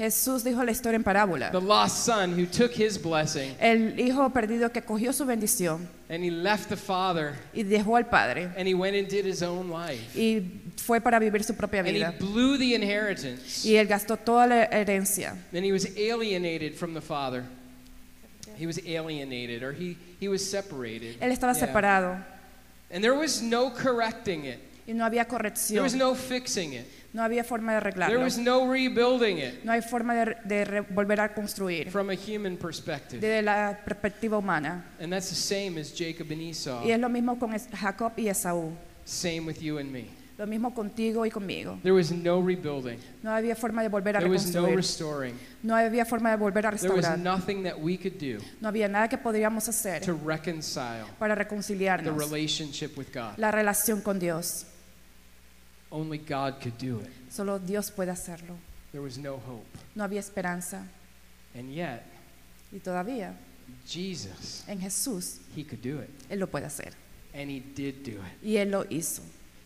Jesús 0.00 0.42
dijo 0.42 0.64
la 0.64 0.70
historia 0.72 0.96
en 0.96 1.04
parábola. 1.04 1.50
The 1.50 1.60
lost 1.60 2.06
son 2.06 2.32
who 2.32 2.46
took 2.46 2.72
his 2.72 2.96
blessing 3.00 3.54
El 3.60 4.00
hijo 4.00 4.30
perdido 4.30 4.72
que 4.72 4.80
cogió 4.82 5.12
su 5.12 5.26
bendición 5.26 5.86
and 6.08 6.24
he 6.24 6.30
left 6.30 6.70
the 6.70 6.76
father 6.76 7.34
y 7.52 7.62
dejó 7.64 7.96
al 7.96 8.06
padre 8.08 8.48
and 8.56 8.66
he 8.66 8.72
went 8.74 8.96
and 8.96 9.08
did 9.08 9.26
his 9.26 9.42
own 9.42 9.68
life. 9.70 10.18
y 10.18 10.42
fue 10.76 11.00
para 11.02 11.18
vivir 11.18 11.44
su 11.44 11.54
propia 11.54 11.80
And 11.80 11.88
he 11.90 11.92
vida. 11.92 12.14
blew 12.18 12.56
the 12.56 12.74
inheritance. 12.74 13.62
Y 13.68 13.76
él 13.76 13.86
gastó 13.86 14.16
toda 14.16 14.46
la 14.46 14.64
herencia. 14.72 15.36
Then 15.52 15.64
he 15.64 15.70
was 15.72 15.84
alienated 15.96 16.74
from 16.74 16.94
the 16.94 17.02
father. 17.02 17.44
He 18.56 18.66
was 18.66 18.78
alienated 18.78 19.62
or 19.62 19.72
he, 19.72 19.96
he 20.18 20.28
was 20.28 20.40
separated. 20.42 21.18
Él 21.20 21.30
estaba 21.30 21.52
Yeah. 21.52 21.66
separado 21.66 22.24
And 22.90 23.02
there 23.04 23.14
was 23.14 23.42
no 23.42 23.70
correcting 23.70 24.46
it. 24.46 24.58
y 24.86 24.94
no 24.94 25.04
había 25.04 25.24
There 25.24 25.36
corrección. 25.36 25.82
was 25.82 25.94
no 25.94 26.14
fixing 26.14 26.72
it. 26.72 26.86
No 27.12 27.22
había 27.24 27.42
forma 27.42 27.74
de 27.74 27.80
There 27.80 27.90
arreglarlo. 27.90 28.20
was 28.22 28.38
no 28.38 28.70
rebuilding 28.72 29.38
it 29.38 29.64
No 29.64 29.72
hay 29.72 29.82
forma 29.82 30.14
de, 30.14 30.36
de 30.44 30.64
re- 30.64 30.80
volver 30.82 31.20
a 31.20 31.34
construir 31.34 31.90
from 31.90 32.10
a 32.10 32.14
human 32.14 32.56
perspective. 32.56 33.20
desde 33.20 33.42
la 33.42 33.78
perspectiva 33.84 34.38
humana. 34.38 34.84
And 35.00 35.12
that's 35.12 35.28
the 35.28 35.34
same 35.34 35.80
as 35.80 35.92
Jacob 35.92 36.30
and 36.30 36.40
Esau. 36.40 36.84
Y 36.84 36.92
es 36.92 37.00
lo 37.00 37.08
mismo 37.08 37.38
con 37.38 37.52
Es- 37.52 37.68
Jacob 37.72 38.12
y 38.16 38.28
Esaú. 38.28 38.72
Same 39.04 39.40
with 39.40 39.58
you 39.60 39.78
and 39.78 39.90
me. 39.90 40.06
Lo 40.38 40.46
mismo 40.46 40.72
contigo 40.72 41.26
y 41.26 41.30
conmigo. 41.30 41.78
There 41.82 41.92
was 41.92 42.10
no 42.12 42.40
rebuilding. 42.40 42.98
No 43.22 43.30
había 43.32 43.54
forma 43.56 43.82
de 43.82 43.88
volver 43.90 44.16
a 44.16 44.20
There 44.20 44.30
was 44.30 44.46
no 44.54 44.66
reconstruir. 44.66 44.76
restoring. 44.76 45.34
No 45.62 45.74
había 45.76 46.06
forma 46.06 46.30
de 46.30 46.36
volver 46.36 46.64
a 46.64 46.70
There 46.70 46.88
was 46.94 47.04
restaurar. 47.04 47.18
nothing 47.18 47.62
that 47.64 47.74
we 47.78 47.98
could 47.98 48.14
do 48.18 48.38
No 48.60 48.68
había 48.68 48.88
nada 48.88 49.06
que 49.08 49.18
podríamos 49.18 49.68
hacer 49.68 50.00
to 50.02 50.16
reconcile 50.24 51.04
para 51.18 51.34
the 51.34 51.42
reconciliarnos. 51.42 52.16
relationship 52.16 52.96
with 52.96 53.08
God. 53.12 53.32
La 53.36 53.50
relación 53.50 54.00
con 54.00 54.18
Dios. 54.18 54.64
Only 55.92 56.18
God 56.18 56.60
could 56.60 56.78
do 56.78 57.00
it. 57.00 57.08
Solo 57.30 57.58
Dios 57.58 57.90
puede 57.90 58.10
hacerlo. 58.10 58.56
There 58.92 59.02
was 59.02 59.18
no 59.18 59.34
hope. 59.36 59.66
No 59.94 60.04
había 60.04 60.20
esperanza. 60.20 60.86
And 61.54 61.72
yet, 61.72 62.02
Y 62.72 62.78
todavía 62.78 63.34
Jesus, 63.86 64.64
en 64.68 64.80
Jesús 64.80 65.38
He 65.56 65.64
could 65.64 65.82
do 65.82 66.00
it. 66.00 66.10
Él 66.30 66.38
lo 66.38 66.46
puede 66.46 66.66
hacer. 66.66 66.92
And 67.34 67.50
He 67.50 67.60
did 67.60 68.02
do 68.04 68.12
it. 68.20 68.44
Y 68.44 68.56
Él 68.56 68.70
lo 68.70 68.84
hizo. 68.88 69.22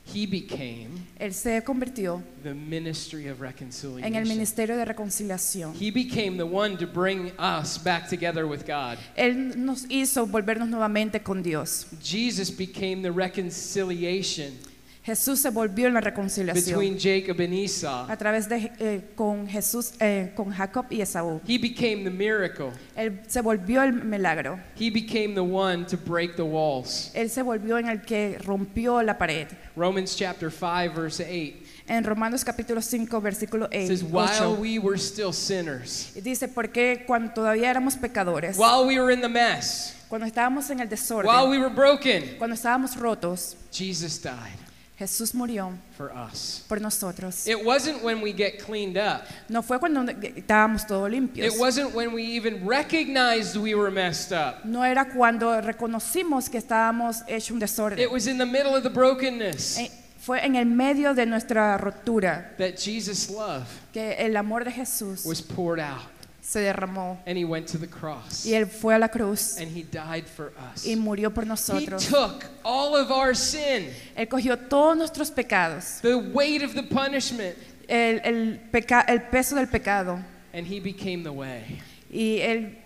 He 0.07 0.27
became 0.27 0.91
Él 1.19 1.33
se 1.33 1.63
convirtió 1.63 2.23
the 2.43 2.53
ministry 2.53 3.27
of 3.29 3.39
en 3.41 3.47
el 3.47 3.53
reconciliation. 3.53 4.29
ministerio 4.29 4.77
de 4.77 4.85
reconciliación. 4.85 5.75
He 5.75 5.91
became 5.91 6.37
the 6.37 6.45
one 6.45 6.77
to 6.77 6.87
bring 6.87 7.33
us 7.39 7.79
back 7.79 8.09
together 8.09 8.47
with 8.47 8.67
God. 8.67 8.99
Él 9.17 9.57
nos 9.57 9.87
hizo 9.89 10.27
volvernos 10.27 10.69
nuevamente 10.69 11.23
con 11.23 11.43
Dios. 11.43 11.87
Jesus 12.03 12.51
became 12.51 13.03
the 13.03 13.11
reconciliation 13.11 14.59
Jesús 15.05 15.39
se 15.39 15.51
volvió 15.51 15.87
en 15.87 15.93
la 15.93 16.01
reconciliación 16.01 16.81
between 16.81 16.99
Jacob 16.99 17.39
and 17.39 17.53
Esau. 17.53 18.11
a 18.11 18.17
través 18.17 18.49
de 18.49 18.73
eh, 18.79 19.11
con 19.15 19.47
Jesús, 19.47 19.93
eh, 20.01 20.33
con 20.35 20.51
Jacob 20.51 20.87
y 20.89 21.03
Esaú. 21.03 21.43
He 21.47 21.59
became 21.59 22.05
the 22.05 22.11
miracle. 22.11 22.73
Él 22.97 23.21
se 23.27 23.43
volvió 23.43 23.83
el 23.83 23.93
milagro. 23.93 24.59
He 24.81 24.91
became 24.91 25.35
the 25.35 25.43
one 25.43 25.85
to 25.85 25.99
break 25.99 26.37
the 26.37 26.43
walls. 26.43 27.11
Él 27.15 27.29
se 27.29 27.43
volvió 27.43 27.77
en 27.77 27.89
el 27.89 28.01
que 28.01 28.39
rompió 28.43 29.03
la 29.03 29.19
pared. 29.19 29.49
Romans 29.77 30.17
chapter 30.17 30.51
5 30.51 30.95
verse 30.95 31.21
8 31.21 31.65
En 31.87 32.03
Romanos 32.03 32.43
capítulo 32.43 32.81
5, 32.81 33.21
versículo 33.21 33.69
8. 33.71 33.87
says 33.87 34.03
while 34.03 34.57
we 34.59 34.79
were 34.79 34.97
still 34.97 35.35
sinners, 35.35 36.15
Dice, 36.15 36.49
porque 36.49 37.05
cuando 37.07 37.35
todavía 37.35 37.71
éramos 37.71 37.97
pecadores, 37.97 38.57
while 38.57 38.87
we 38.87 38.99
were 38.99 39.13
in 39.13 39.21
the 39.21 39.29
mess, 39.29 39.95
cuando 40.09 40.27
estábamos 40.27 40.71
en 40.71 40.81
el 40.81 40.89
desorden, 40.89 41.31
while 41.31 41.51
we 41.51 41.59
were 41.59 41.69
broken, 41.69 42.37
cuando 42.39 42.55
estábamos 42.55 42.97
rotos, 42.97 43.55
Jesus 43.71 44.19
died 44.19 44.64
Jesús 44.99 45.35
murió 45.35 45.73
for 45.97 46.13
us. 46.13 46.65
por 46.69 46.81
nosotros. 46.81 47.49
It 47.49 47.65
wasn't 47.65 48.03
when 48.05 48.23
we 48.23 48.33
get 48.33 48.59
cleaned 48.65 48.97
up. 48.97 49.23
No 49.49 49.61
fue 49.63 49.81
cuando 49.81 50.03
estábamos 50.13 50.87
todos 50.87 51.11
limpios. 51.11 51.53
It 51.53 51.59
wasn't 51.59 51.93
when 51.95 52.13
we 52.15 52.23
even 52.23 52.65
recognized 52.65 53.57
we 53.57 53.75
were 53.75 53.91
messed 53.91 54.33
up. 54.33 54.65
No 54.65 54.85
era 54.85 55.07
cuando 55.07 55.61
reconocimos 55.61 56.49
que 56.49 56.59
estábamos 56.59 57.23
hecho 57.27 57.55
un 57.55 57.61
desorden. 57.61 57.99
It 57.99 58.11
was 58.11 58.29
in 58.29 58.39
the 58.39 58.47
middle 58.47 58.77
of 58.77 58.85
the 58.85 58.91
brokenness 58.91 59.79
Eh, 59.79 59.91
Fue 60.21 60.39
en 60.43 60.55
el 60.57 60.65
medio 60.65 61.13
de 61.13 61.27
nuestra 61.27 61.77
ruptura 61.77 62.55
that 62.57 62.79
Jesus' 62.79 63.29
love 63.29 63.67
que 63.93 64.15
el 64.19 64.37
amor 64.39 64.65
de 64.65 64.71
Jesús 64.71 65.27
was 65.27 65.43
poured 65.43 65.79
out 65.79 66.01
se 66.47 66.61
derramó 66.61 67.19
and 67.27 67.39
he 67.39 67.45
went 67.45 67.67
to 67.67 67.79
the 67.79 67.87
cross 67.89 68.45
y 68.45 68.53
él 68.53 68.67
fue 68.67 68.95
a 68.95 68.99
la 68.99 69.09
cruz 69.09 69.57
and 69.59 69.75
he 69.75 69.83
died 69.83 70.27
for 70.27 70.53
us. 70.75 70.85
y 70.87 70.95
murió 70.95 71.33
por 71.33 71.45
He 71.45 71.49
nosotros. 71.49 72.07
took 72.07 72.45
all 72.63 72.95
of 72.97 73.11
our 73.11 73.35
sin, 73.35 73.89
Él 74.15 74.29
cogió 74.29 74.59
todos 74.59 74.95
nuestros 74.97 75.31
pecados, 75.31 76.01
the 76.03 76.15
weight 76.15 76.63
of 76.63 76.75
the 76.75 76.83
punishment, 76.83 77.57
el, 77.89 78.21
el 78.25 78.61
peca- 78.71 79.05
el 79.09 79.23
peso 79.23 79.57
del 79.57 79.69
pecado 79.69 80.19
and 80.53 80.67
he 80.67 80.81
became 80.81 81.23
the 81.25 81.33
way. 81.33 81.81
y 82.11 82.41
él, 82.41 82.77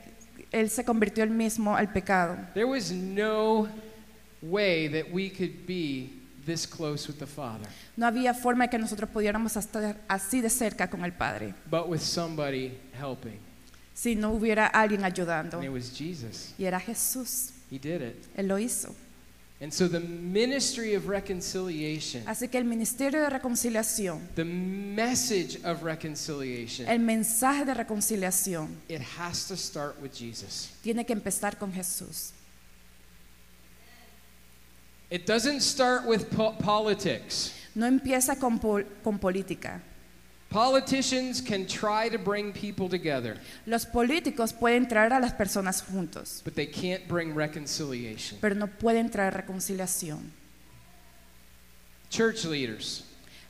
él 0.52 0.70
se 0.70 0.84
convirtió 0.84 1.24
él 1.24 1.30
mismo 1.30 1.76
al 1.76 1.88
pecado. 1.92 2.36
There 2.54 2.66
was 2.68 2.92
no 2.92 3.68
way 4.40 4.86
that 4.88 5.12
we 5.12 5.28
could 5.30 5.66
be 5.66 6.10
this 6.46 6.64
close 6.64 7.08
with 7.08 7.18
the 7.18 7.26
Father, 7.26 7.66
No 7.96 8.06
había 8.06 8.32
forma 8.34 8.64
de 8.66 8.70
que 8.70 8.78
nosotros 8.78 9.10
pudiéramos 9.10 9.56
estar 9.56 9.96
así 10.08 10.40
de 10.40 10.48
cerca 10.48 10.88
con 10.88 11.04
el 11.04 11.12
Padre 11.12 11.54
but 11.68 11.88
with 11.88 11.98
somebody 12.00 12.78
helping. 12.98 13.38
Si 14.00 14.14
no 14.14 14.30
hubiera 14.30 14.66
alguien 14.68 15.02
ayudando. 15.04 15.56
And 15.58 15.64
it 15.64 15.72
was 15.72 15.90
Jesus. 15.92 16.52
Y 16.56 16.64
era 16.66 16.78
Jesús. 16.78 17.50
He 17.70 17.78
did 17.78 18.00
it. 18.00 18.16
Él 18.36 18.46
lo 18.46 18.56
hizo. 18.58 18.94
And 19.60 19.72
so 19.72 19.88
the 19.88 19.98
ministry 19.98 20.94
of 20.94 21.08
reconciliation, 21.08 22.22
Así 22.28 22.46
que 22.48 22.58
el 22.58 22.64
ministerio 22.64 23.20
de 23.20 23.28
reconciliación, 23.28 24.20
the 24.36 24.44
message 24.44 25.58
of 25.64 25.82
reconciliation, 25.82 26.86
el 26.88 27.00
mensaje 27.00 27.64
de 27.64 27.74
reconciliación, 27.74 28.68
it 28.88 29.00
has 29.18 29.48
to 29.48 29.56
start 29.56 30.00
with 30.00 30.12
Jesus. 30.14 30.70
tiene 30.80 31.04
que 31.04 31.12
empezar 31.12 31.58
con 31.58 31.72
Jesús. 31.72 32.30
It 35.10 35.26
doesn't 35.26 35.60
start 35.62 36.06
with 36.06 36.30
po- 36.30 36.52
politics. 36.58 37.52
No 37.74 37.86
empieza 37.86 38.36
con, 38.38 38.60
pol- 38.60 38.86
con 39.02 39.18
política. 39.18 39.80
Politicians 40.50 41.42
can 41.42 41.66
try 41.66 42.08
to 42.08 42.18
bring 42.18 42.52
people 42.54 42.88
together, 42.88 43.36
Los 43.66 43.84
políticos 43.84 44.52
pueden 44.54 44.88
traer 44.88 45.12
a 45.12 45.20
las 45.20 45.32
personas 45.34 45.82
juntos, 45.82 46.40
but 46.42 46.54
they 46.54 46.66
can't 46.66 47.06
bring 47.06 47.34
reconciliation. 47.34 48.38
pero 48.40 48.54
no 48.54 48.66
pueden 48.66 49.10
traer 49.10 49.34
reconciliación. 49.34 50.32
Church 52.10 52.44
leaders 52.46 53.04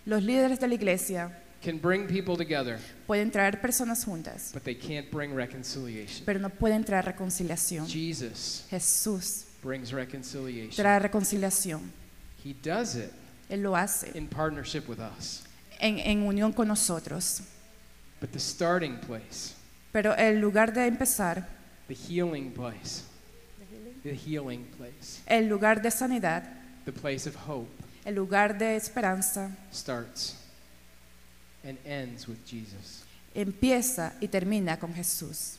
Los 0.07 0.23
líderes 0.25 0.59
de 0.59 0.67
la 0.67 0.75
iglesia 0.75 1.31
can 1.62 1.78
bring 1.78 2.09
people 2.09 2.37
together, 2.37 2.78
pueden 3.07 3.31
traer 3.31 3.61
personas 3.61 4.05
juntas, 4.05 4.50
but 4.52 4.64
they 4.64 4.75
can't 4.75 5.09
bring 5.12 5.33
reconciliation. 5.33 6.25
pero 6.26 6.40
no 6.40 6.49
pueden 6.49 6.83
traer 6.85 7.05
reconciliación. 7.05 7.87
Jesus 7.87 8.64
Jesús 8.71 9.45
brings 9.62 9.93
reconciliation. 9.93 10.73
trae 10.75 10.99
reconciliación. 10.99 11.93
He 12.45 12.55
does 12.61 12.97
it 12.97 13.12
Él 13.49 13.62
lo 13.62 13.76
hace 13.76 14.11
in 14.17 14.26
partnership 14.26 14.88
with 14.88 14.99
us. 14.99 15.45
En, 15.78 15.99
en 15.99 16.23
unión 16.23 16.52
con 16.52 16.68
nosotros. 16.68 17.42
But 18.20 18.32
the 18.32 18.40
starting 18.40 18.99
place, 18.99 19.54
Pero 19.92 20.14
el 20.16 20.40
lugar 20.40 20.73
de 20.73 20.87
empezar, 20.87 21.49
the 21.87 21.94
healing 21.94 22.52
place, 22.52 23.04
the 24.02 24.14
healing 24.14 24.64
place, 24.76 25.23
el 25.26 25.49
lugar 25.49 25.80
de 25.80 25.90
sanidad, 25.90 26.42
the 26.85 26.92
place 26.92 27.28
of 27.28 27.37
hope 27.49 27.70
el 28.08 28.14
lugar 28.14 28.56
de 28.56 28.75
esperanza, 28.76 29.50
starts 29.70 30.35
and 31.62 31.78
ends 31.85 32.26
with 32.26 32.38
Jesus. 32.47 33.04
empieza 33.35 34.14
y 34.20 34.28
termina 34.28 34.78
con 34.78 34.94
Jesús. 34.94 35.58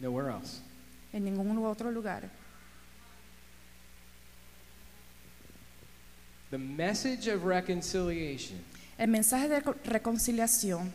Nowhere 0.00 0.30
else. 0.30 0.60
En 1.12 1.24
ningún 1.24 1.56
otro 1.64 1.92
lugar. 1.92 2.28
The 6.52 6.58
message 6.58 7.28
of 7.28 7.44
reconciliation 7.44 8.58
El 8.98 9.08
mensaje 9.08 9.48
de 9.48 9.60
reco- 9.62 9.74
reconciliación 9.84 10.92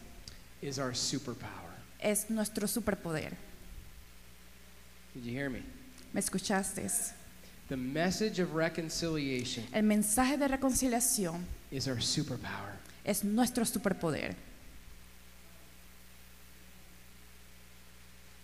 is 0.61 0.77
our 0.77 0.93
superpower. 0.93 1.73
es 1.99 2.29
nuestro 2.29 2.67
superpoder. 2.67 3.35
Did 5.15 5.23
you 5.25 5.33
hear 5.33 5.49
me? 5.49 5.63
¿Me 6.13 6.19
escuchaste? 6.21 6.87
The 7.69 7.75
message 7.75 8.39
of 8.39 8.53
reconciliation 8.53 9.65
El 9.73 9.81
mensaje 9.83 10.37
de 10.37 10.47
reconciliación 10.47 11.43
is 11.71 11.87
our 11.87 11.97
superpower. 12.01 12.77
es 13.03 13.23
nuestro 13.23 13.65
superpoder. 13.65 14.35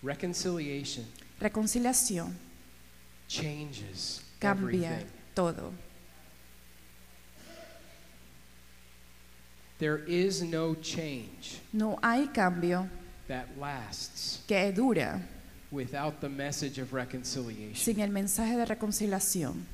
Reconciliation 0.02 1.06
Reconciliación 1.40 2.36
changes 3.28 4.20
cambia 4.40 4.90
everything. 4.98 5.10
todo. 5.34 5.72
There 9.78 10.04
is 10.06 10.42
no 10.42 10.74
change 10.76 11.58
No 11.72 11.98
hay 12.02 12.28
cambio 12.28 12.88
that 13.28 13.46
lasts 13.58 14.40
que 14.46 14.72
dura 14.72 15.20
without 15.72 16.20
the 16.20 16.28
message 16.28 16.78
of 16.80 16.92
reconciliation. 16.92 17.74
sin 17.74 18.00
el 18.00 18.10
mensaje 18.10 18.56
de 18.56 18.64
reconciliación. 18.64 19.66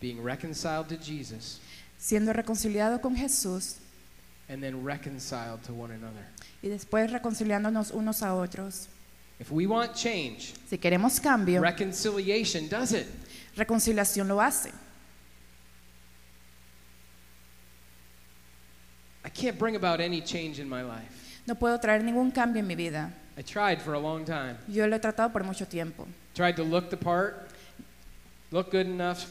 Being 0.00 0.22
reconciled 0.22 0.88
to 0.88 0.96
Jesus 0.96 1.60
Siendo 1.98 2.32
reconciliado 2.32 3.00
con 3.00 3.16
Jesús 3.16 3.76
and 4.48 4.62
then 4.62 4.84
reconciled 4.84 5.62
to 5.64 5.72
one 5.72 5.90
another. 5.92 6.26
y 6.62 6.68
después 6.68 7.10
reconciliándonos 7.10 7.90
unos 7.92 8.22
a 8.22 8.34
otros. 8.34 8.88
If 9.40 9.50
we 9.50 9.66
want 9.66 9.94
change, 9.94 10.54
Si 10.68 10.78
queremos 10.78 11.18
cambio, 11.20 11.60
reconciliation 11.62 12.68
does 12.68 12.92
it. 12.92 13.06
reconciliación 13.56 14.28
lo 14.28 14.40
hace. 14.40 14.70
Can't 19.34 19.58
bring 19.58 19.76
about 19.76 20.00
any 20.00 20.20
change 20.20 20.58
in 20.60 20.68
my 20.68 20.82
life. 20.82 21.40
No 21.46 21.54
puedo 21.54 21.78
traer 21.80 22.02
ningún 22.02 22.30
cambio 22.32 22.60
en 22.60 22.66
mi 22.66 22.74
vida. 22.74 23.12
I 23.36 23.42
tried 23.42 23.80
for 23.82 23.94
a 23.94 23.98
long 23.98 24.24
time. 24.24 24.56
Yo 24.68 24.86
lo 24.86 24.96
he 24.96 25.00
tratado 25.00 25.32
por 25.32 25.42
mucho 25.44 25.66
tiempo. 25.66 26.06
Tried 26.34 26.56
to 26.56 26.62
look 26.64 26.88
the 26.90 26.96
part, 26.96 27.48
look 28.50 28.70
good 28.70 28.86
enough, 28.86 29.26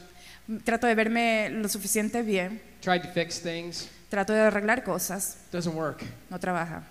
Trato 0.64 0.86
de 0.86 0.94
verme 0.94 1.48
lo 1.50 1.68
suficiente 1.68 2.22
bien, 2.22 2.60
tried 2.82 3.00
to 3.02 3.08
fix 3.08 3.40
things. 3.40 3.88
trato 4.10 4.34
de 4.34 4.40
arreglar 4.40 4.84
cosas, 4.84 5.38
Doesn't 5.50 5.74
work. 5.74 6.04
no 6.30 6.38
trabaja. 6.38 6.82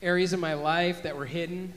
Areas 0.00 0.32
of 0.32 0.40
my 0.40 0.54
life 0.54 1.02
that 1.02 1.14
were 1.14 1.26
hidden, 1.26 1.74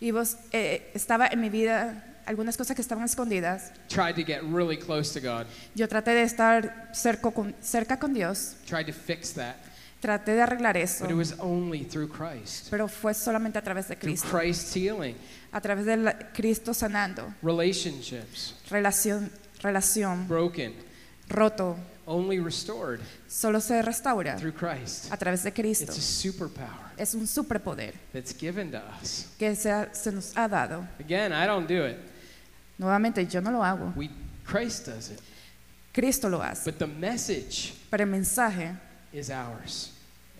Y 0.00 0.10
vos, 0.10 0.36
eh, 0.52 0.90
estaba 0.94 1.28
en 1.30 1.40
mi 1.40 1.48
vida 1.48 2.04
algunas 2.26 2.56
cosas 2.56 2.74
que 2.74 2.82
estaban 2.82 3.04
escondidas. 3.04 3.70
tried 3.88 4.16
to 4.16 4.24
get 4.24 4.42
really 4.42 4.76
close 4.76 5.12
to 5.12 5.20
God. 5.20 5.46
Yo 5.76 5.86
traté 5.86 6.10
de 6.12 6.22
estar 6.22 6.90
cerco 6.92 7.32
con- 7.32 7.54
cerca 7.62 7.98
con 8.00 8.12
Dios, 8.12 8.56
Tried 8.66 8.86
to 8.86 8.92
fix 8.92 9.32
that. 9.34 9.56
Traté 10.00 10.32
de 10.34 10.42
arreglar 10.42 10.76
eso, 10.76 11.04
But 11.04 11.10
it 11.10 11.16
was 11.16 11.34
only 11.40 11.84
through 11.84 12.08
Christ. 12.08 12.68
pero 12.70 12.86
fue 12.88 13.14
solamente 13.14 13.58
a 13.58 13.62
través 13.62 13.88
de 13.88 13.96
Through 13.96 14.12
Cristo, 14.14 14.28
Christ's 14.38 14.74
healing, 14.74 15.16
a 15.52 15.60
través 15.60 15.84
de 15.86 16.14
Cristo 16.34 16.72
sanando, 16.72 17.34
relationships 17.42 18.54
relación, 18.70 19.30
relación, 19.62 20.26
broken, 20.28 20.74
roto, 21.28 21.76
only 22.06 22.38
restored 22.38 23.00
solo 23.26 23.60
se 23.60 23.82
restaura 23.82 24.36
through 24.36 24.54
Christ. 24.54 25.12
a 25.12 25.16
través 25.16 25.42
de 25.42 25.52
Cristo. 25.52 25.84
It's 25.92 25.98
a 25.98 26.00
superpower 26.30 26.88
Es 26.96 27.14
un 27.14 27.26
superpoder 27.26 27.92
that's 28.12 28.32
given 28.32 28.70
to 28.72 28.78
us. 29.02 29.26
que 29.38 29.54
se, 29.54 29.70
ha- 29.70 29.88
se 29.92 30.10
nos 30.12 30.32
ha 30.36 30.48
dado. 30.48 30.86
Again, 31.00 31.32
I 31.32 31.46
don't 31.46 31.68
do 31.68 31.86
it. 31.86 31.96
Nuevamente, 32.78 33.26
yo 33.26 33.40
no 33.40 33.50
lo 33.50 33.62
hago, 33.64 33.92
We 33.96 34.08
Christ 34.46 34.86
does 34.86 35.10
it. 35.10 35.20
Cristo 35.92 36.28
lo 36.28 36.40
hace, 36.42 36.70
But 36.70 36.78
the 36.78 36.86
message 36.86 37.74
pero 37.90 38.04
el 38.04 38.10
mensaje 38.10 38.72
is 39.12 39.30
ours 39.30 39.92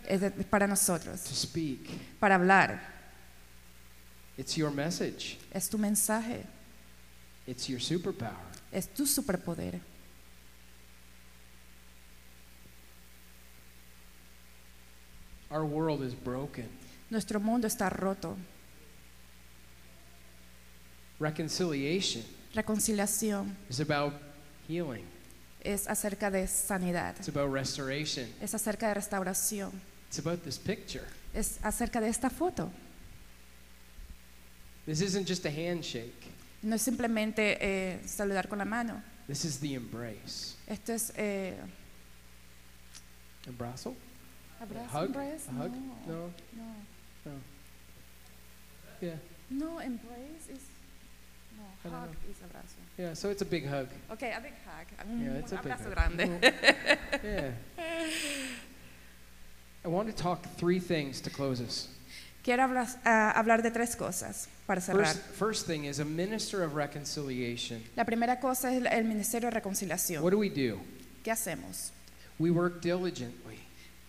es 0.06 0.20
de- 0.20 0.30
para 0.30 0.66
to 0.66 0.70
nosotros, 0.70 1.20
speak. 1.20 1.88
para 2.20 2.34
hablar. 2.36 2.80
It's 4.38 4.56
your 4.56 4.70
message. 4.70 5.36
Es 5.52 5.68
tu 5.68 5.76
mensaje, 5.78 6.46
It's 7.46 7.68
your 7.68 7.80
superpower. 7.80 8.36
es 8.72 8.86
tu 8.86 9.04
superpoder. 9.06 9.80
Our 15.50 15.64
world 15.64 16.02
is 16.02 16.14
broken. 16.14 16.68
Nuestro 17.10 17.40
mundo 17.40 17.66
está 17.66 17.88
roto. 17.90 18.36
Reconciliation 21.18 22.22
Reconciliación 22.54 23.56
is 23.68 23.80
about 23.80 24.12
healing. 24.68 25.04
Es 25.62 25.86
acerca 25.88 26.30
de 26.30 26.46
sanidad, 26.46 27.16
It's 27.18 27.28
about 27.28 27.52
restoration. 27.52 28.28
es 28.40 28.54
acerca 28.54 28.88
de 28.88 28.94
restauración, 28.94 29.72
It's 30.08 30.18
about 30.18 30.42
this 30.44 30.58
picture. 30.58 31.04
es 31.34 31.58
acerca 31.62 32.00
de 32.00 32.08
esta 32.08 32.30
foto. 32.30 32.70
This 34.86 35.00
isn't 35.02 35.26
just 35.28 35.44
a 35.44 35.50
handshake. 35.50 36.14
No 36.62 36.76
es 36.76 36.82
simplemente 36.82 37.58
eh, 37.60 38.00
saludar 38.06 38.48
con 38.48 38.58
la 38.58 38.64
mano. 38.64 39.02
This 39.26 39.44
is 39.44 39.58
the 39.60 39.74
embrace. 39.74 40.54
Esto 40.66 40.92
es 40.94 41.12
eh, 41.16 41.54
Abrazo? 43.46 43.94
abrazo, 44.60 44.98
hug? 44.98 45.06
embrace. 45.06 45.48
A 45.48 45.52
hug? 45.52 45.72
No, 46.06 46.14
No. 46.14 46.30
no, 47.24 47.32
Yeah. 49.00 49.14
no, 49.50 49.78
embrace 49.80 50.48
is 50.50 50.60
no, 51.84 51.90
hug 51.90 52.10
is 52.30 52.36
abrazo. 52.38 52.78
Yeah. 52.96 53.14
So 53.14 53.30
it's 53.30 53.42
a 53.42 53.44
big 53.46 53.66
hug. 53.66 53.88
Okay, 54.12 54.32
a 54.32 54.40
big 54.40 54.54
hug, 54.66 54.86
un 55.00 55.24
Yeah, 55.24 55.38
it's 55.38 55.52
a 55.52 55.56
big 55.56 55.72
hug. 55.72 55.94
grande. 55.94 56.52
Yeah. 57.22 57.50
I 59.84 59.88
want 59.88 60.08
to 60.08 60.14
talk 60.14 60.44
three 60.56 60.80
things 60.80 61.20
to 61.22 61.30
close 61.30 61.60
us. 61.60 61.88
Quiero 62.42 62.62
hablar, 62.62 62.86
ah, 63.04 63.32
hablar 63.36 63.62
de 63.62 63.70
tres 63.70 63.94
cosas 63.96 64.48
para 64.66 64.80
cerrar. 64.80 65.06
First, 65.06 65.20
first 65.34 65.66
thing 65.66 65.84
is 65.84 65.98
a 65.98 66.04
minister 66.04 66.62
of 66.62 66.74
reconciliation. 66.74 67.82
La 67.96 68.04
primera 68.04 68.38
cosa 68.40 68.72
es 68.72 68.84
el 68.84 69.04
ministerio 69.04 69.50
de 69.50 69.60
reconciliación. 69.60 70.22
What 70.22 70.30
do 70.32 70.38
we 70.38 70.48
do? 70.48 70.80
¿Qué 71.24 71.30
hacemos? 71.30 71.90
We 72.38 72.50
work 72.50 72.80
diligently. 72.80 73.58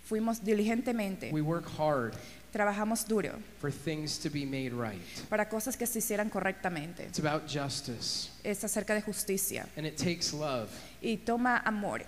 Fuimos 0.04 0.44
diligentemente, 0.44 1.32
We 1.32 1.42
work 1.42 1.66
hard 1.78 2.16
trabajamos 2.52 3.08
duro 3.08 3.34
for 3.60 3.72
things 3.72 4.18
to 4.20 4.30
be 4.30 4.46
made 4.46 4.72
right. 4.72 5.02
para 5.30 5.48
cosas 5.50 5.78
que 5.78 5.86
se 5.86 6.00
hicieran 6.00 6.30
correctamente. 6.30 7.04
It's 7.06 7.20
about 7.20 7.44
justice 7.48 8.30
Es 8.44 8.64
acerca 8.64 8.94
de 8.94 9.02
justicia 9.02 9.68
and 9.78 9.86
it 9.86 9.96
takes 9.98 10.34
love. 10.34 10.70
y 11.02 11.18
toma 11.18 11.58
amor. 11.66 12.02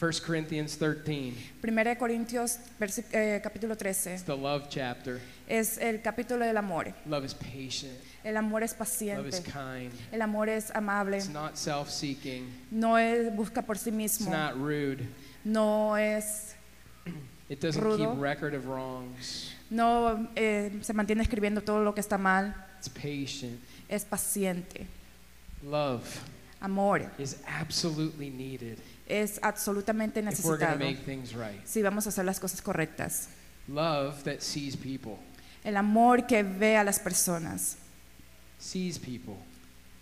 1 0.00 0.12
Corinthians 0.24 0.76
13. 0.78 1.32
Primera 1.60 1.90
de 1.90 1.98
Corintios 1.98 2.58
eh, 3.12 3.40
capítulo 3.42 3.72
It's 3.74 3.82
13 3.82 4.22
the 4.26 4.36
love 4.36 4.68
chapter. 4.68 5.20
es 5.48 5.76
el 5.78 6.00
capítulo 6.02 6.44
del 6.44 6.56
amor. 6.56 6.94
Love 7.04 7.24
is 7.24 7.34
patient. 7.34 7.98
El 8.22 8.36
amor 8.36 8.62
es 8.62 8.70
Love 8.72 8.74
is 8.74 8.78
paciente, 8.78 9.42
kind. 9.42 9.90
el 10.12 10.22
amor 10.22 10.48
es 10.48 10.70
amable, 10.72 11.16
It's 11.16 11.28
not 11.28 11.56
self-seeking. 11.56 12.46
no 12.70 12.96
es 12.96 13.34
busca 13.34 13.62
por 13.62 13.76
sí 13.76 13.88
It's 13.90 14.20
mismo, 14.20 14.30
not 14.30 14.54
rude. 14.56 15.04
no 15.44 15.96
es 15.96 16.54
It 17.48 17.60
doesn't 17.60 17.82
Rudo. 17.82 18.12
keep 18.12 18.20
record 18.22 18.54
of 18.54 18.66
wrongs. 18.66 19.50
No 19.70 20.28
eh, 20.36 20.78
se 20.82 20.92
mantiene 20.92 21.22
escribiendo 21.22 21.60
todo 21.62 21.82
lo 21.82 21.94
que 21.94 22.00
está 22.00 22.18
mal, 22.18 22.54
It's 22.78 22.88
patient. 22.88 23.58
es 23.88 24.04
paciente. 24.04 24.86
Love 25.62 26.04
Amor 26.60 27.10
is 27.18 27.36
absolutely 27.46 28.30
needed 28.30 28.78
es 29.06 29.38
absolutamente 29.42 30.20
if 30.20 30.44
we're 30.44 30.58
going 30.58 30.72
to 30.78 30.84
make 30.84 30.98
things 31.04 31.32
right. 31.32 31.64
si 31.64 31.82
vamos 31.82 32.06
a 32.06 32.08
hacer 32.10 32.24
las 32.24 32.38
cosas 32.40 32.60
correctas. 32.60 33.28
Love 33.68 34.22
that 34.24 34.40
sees 34.40 34.76
people, 34.76 35.16
El 35.64 35.76
amor 35.76 36.26
que 36.26 36.42
ve 36.42 36.76
a 36.76 36.84
las 36.84 36.98
personas, 36.98 37.76
sees 38.58 38.98
people, 38.98 39.34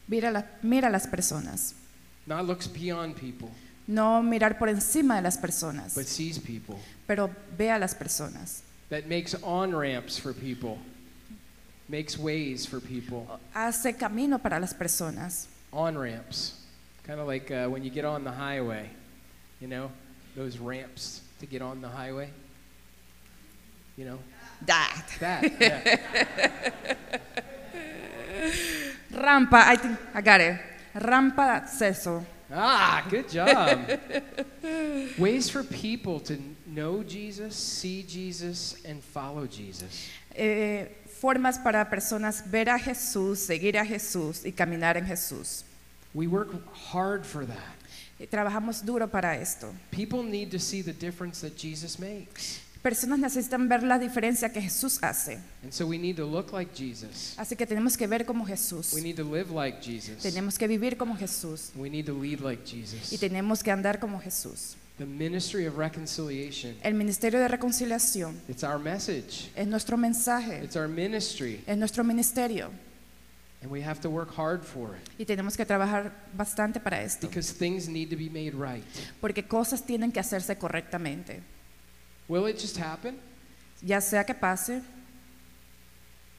mira, 0.09 0.31
la- 0.31 0.47
mira 0.63 0.89
a 0.89 0.91
las 0.91 1.07
personas, 1.07 1.75
not 2.27 2.47
looks 2.47 2.69
beyond 2.73 3.15
people, 3.17 3.49
no 3.87 4.23
mirar 4.23 4.59
por 4.59 4.69
encima 4.69 5.17
de 5.17 5.23
las 5.23 5.37
personas, 5.39 5.95
but 5.95 6.05
sees 6.07 6.39
people. 6.39 6.77
pero 7.07 7.31
ve 7.57 7.71
a 7.71 7.79
las 7.79 7.95
personas. 7.95 8.63
That 8.89 9.07
makes 9.09 9.35
on 9.43 9.75
ramps 9.75 10.17
for 10.19 10.33
people, 10.33 10.79
makes 11.89 12.17
ways 12.17 12.65
for 12.67 12.81
people. 12.81 13.27
Hace 13.55 13.93
camino 13.99 14.39
para 14.39 14.61
las 14.61 14.73
personas. 14.75 15.47
On 15.73 15.97
ramps, 15.99 16.61
kind 17.05 17.19
of 17.21 17.27
like 17.27 17.51
uh, 17.51 17.67
when 17.69 17.83
you 17.83 17.91
get 17.91 18.05
on 18.05 18.23
the 18.25 18.31
highway, 18.31 18.89
you 19.61 19.67
know, 19.67 19.91
those 20.37 20.59
ramps 20.59 21.21
to 21.41 21.47
get 21.47 21.63
on 21.63 21.81
the 21.81 21.89
highway. 21.89 22.31
You 23.97 24.05
know, 24.05 24.19
That. 24.67 25.03
that. 25.21 25.43
Yeah. 25.61 25.97
Rampa, 29.13 29.55
I 29.55 29.77
think, 29.77 29.99
I 30.15 30.21
got 30.21 30.41
it. 30.41 30.59
Rampa 30.95 31.37
de 31.37 31.67
acceso. 31.67 32.25
ah, 32.53 33.05
good 33.11 33.29
job. 33.29 33.89
ways 35.19 35.51
for 35.51 35.63
people 35.65 36.21
to 36.21 36.39
know 36.77 37.03
Jesus, 37.03 37.57
see 37.57 38.05
Jesus, 38.07 38.77
and 38.85 39.03
follow 39.03 39.47
Jesus. 39.47 40.11
Eh, 40.35 40.89
formas 41.21 41.59
para 41.59 41.89
personas 41.89 42.43
ver 42.51 42.69
a 42.69 42.79
Jesús, 42.79 43.39
seguir 43.39 43.79
a 43.79 43.85
Jesús 43.85 44.45
y 44.45 44.53
caminar 44.53 44.97
en 44.97 45.07
Jesús. 45.07 45.65
We 46.13 46.27
work 46.27 46.51
hard 46.93 47.25
for 47.25 47.47
that. 47.47 47.77
Y 48.19 48.27
trabajamos 48.27 48.85
duro 48.85 49.09
para 49.09 49.37
esto. 49.37 49.75
People 49.91 50.23
need 50.23 50.51
to 50.51 50.59
see 50.59 50.83
the 50.83 50.93
difference 50.93 51.41
that 51.41 51.57
Jesus 51.57 51.99
makes. 51.99 52.61
Personas 52.83 53.19
necesitan 53.19 53.69
ver 53.69 53.83
la 53.83 53.99
diferencia 53.99 54.53
que 54.53 54.61
Jesús 54.61 54.99
hace. 55.03 55.41
And 55.63 55.73
so 55.73 55.87
we 55.87 55.99
need 55.99 56.17
to 56.17 56.27
look 56.27 56.53
like 56.53 56.73
Jesus. 56.75 57.35
Así 57.37 57.57
que 57.57 57.67
tenemos 57.67 57.97
que 57.97 58.07
ver 58.07 58.25
como 58.25 58.47
Jesús. 58.47 58.93
We 58.93 59.01
need 59.01 59.17
to 59.17 59.25
live 59.25 59.51
like 59.51 59.83
Jesus. 59.83 60.23
Tenemos 60.23 60.57
que 60.57 60.69
vivir 60.69 60.97
como 60.97 61.17
Jesús. 61.17 61.73
We 61.75 61.91
need 61.91 62.07
to 62.07 62.15
lead 62.15 62.41
like 62.41 62.63
Jesus. 62.65 63.13
Y 63.13 63.19
tenemos 63.19 63.63
que 63.63 63.71
andar 63.71 63.99
como 63.99 64.21
Jesús. 64.21 64.77
The 64.99 65.05
ministry 65.07 65.67
of 65.67 65.77
reconciliation. 65.77 66.75
El 66.83 66.95
ministerio 66.95 67.39
de 67.39 67.49
reconciliación 67.49 68.41
It's 68.49 68.65
our 68.65 68.79
message. 68.79 69.51
es 69.55 69.67
nuestro 69.67 69.97
mensaje, 69.99 70.63
It's 70.65 70.77
our 70.77 70.89
ministry. 70.89 71.61
es 71.67 71.77
nuestro 71.77 72.03
ministerio. 72.03 72.71
And 73.63 73.71
we 73.71 73.83
have 73.83 74.01
to 74.03 74.11
work 74.11 74.31
hard 74.37 74.65
for 74.65 74.95
it 74.97 75.09
Y 75.19 75.25
tenemos 75.25 75.57
que 75.57 75.65
trabajar 75.67 76.13
bastante 76.35 76.79
para 76.81 77.03
esto, 77.03 77.27
because 77.27 77.53
things 77.53 77.89
need 77.89 78.09
to 78.11 78.17
be 78.17 78.29
made 78.31 78.55
right. 78.55 78.85
porque 79.21 79.47
cosas 79.47 79.83
tienen 79.85 80.13
que 80.13 80.21
hacerse 80.21 80.57
correctamente. 80.57 81.43
Will 82.29 82.47
it 82.47 82.59
just 82.59 82.79
happen? 82.79 83.19
Ya 83.83 84.01
sea 84.01 84.25
que 84.25 84.35
pase, 84.35 84.81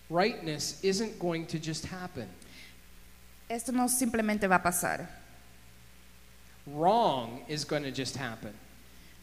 Rightness 0.10 0.80
isn't 0.84 1.20
going 1.20 1.46
to 1.48 1.60
just 1.60 1.86
happen. 1.86 2.28
esto 3.50 3.72
no 3.72 3.88
simplemente 3.88 4.48
va 4.48 4.56
a 4.56 4.63
pasar. 4.63 5.08
Wrong 6.73 7.41
is 7.47 7.65
going 7.65 7.84
to 7.84 7.91
just 7.91 8.15
happen. 8.15 8.53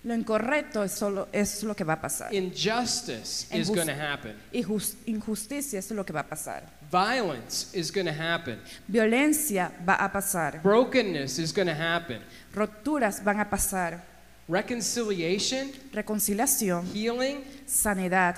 Lo 0.05 0.15
incorrecto 0.15 0.83
es 0.83 0.93
solo 0.93 1.29
es 1.33 1.63
lo 1.63 1.75
que 1.75 1.85
va 1.85 1.95
a 1.95 2.01
pasar. 2.01 2.33
Injustice 2.33 3.47
is 3.51 3.71
going 3.71 3.87
to 3.87 3.95
happen. 3.95 4.37
Injusticia 4.53 5.79
es 5.79 5.91
lo 5.93 6.05
que 6.05 6.13
va 6.13 6.21
a 6.21 6.29
pasar. 6.29 6.63
Violence 6.91 7.75
is 7.75 7.91
going 7.91 8.07
to 8.07 8.13
happen. 8.13 8.61
Violencia 8.87 9.73
va 9.87 9.95
a 9.95 10.13
pasar. 10.13 10.63
Brokenness 10.63 11.39
is 11.39 11.53
going 11.53 11.69
to 11.69 11.75
happen. 11.75 12.21
Rupturas 12.55 13.23
van 13.25 13.41
a 13.41 13.45
pasar. 13.49 14.03
Reconciliation, 14.47 15.73
Reconciliación, 15.91 16.85
healing 16.93 17.43
sanidad, 17.67 18.37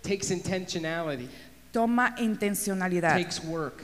takes 0.00 0.30
intentionality, 0.30 1.28
toma 1.72 2.14
intencionalidad, 2.18 3.16
takes 3.16 3.42
work, 3.42 3.82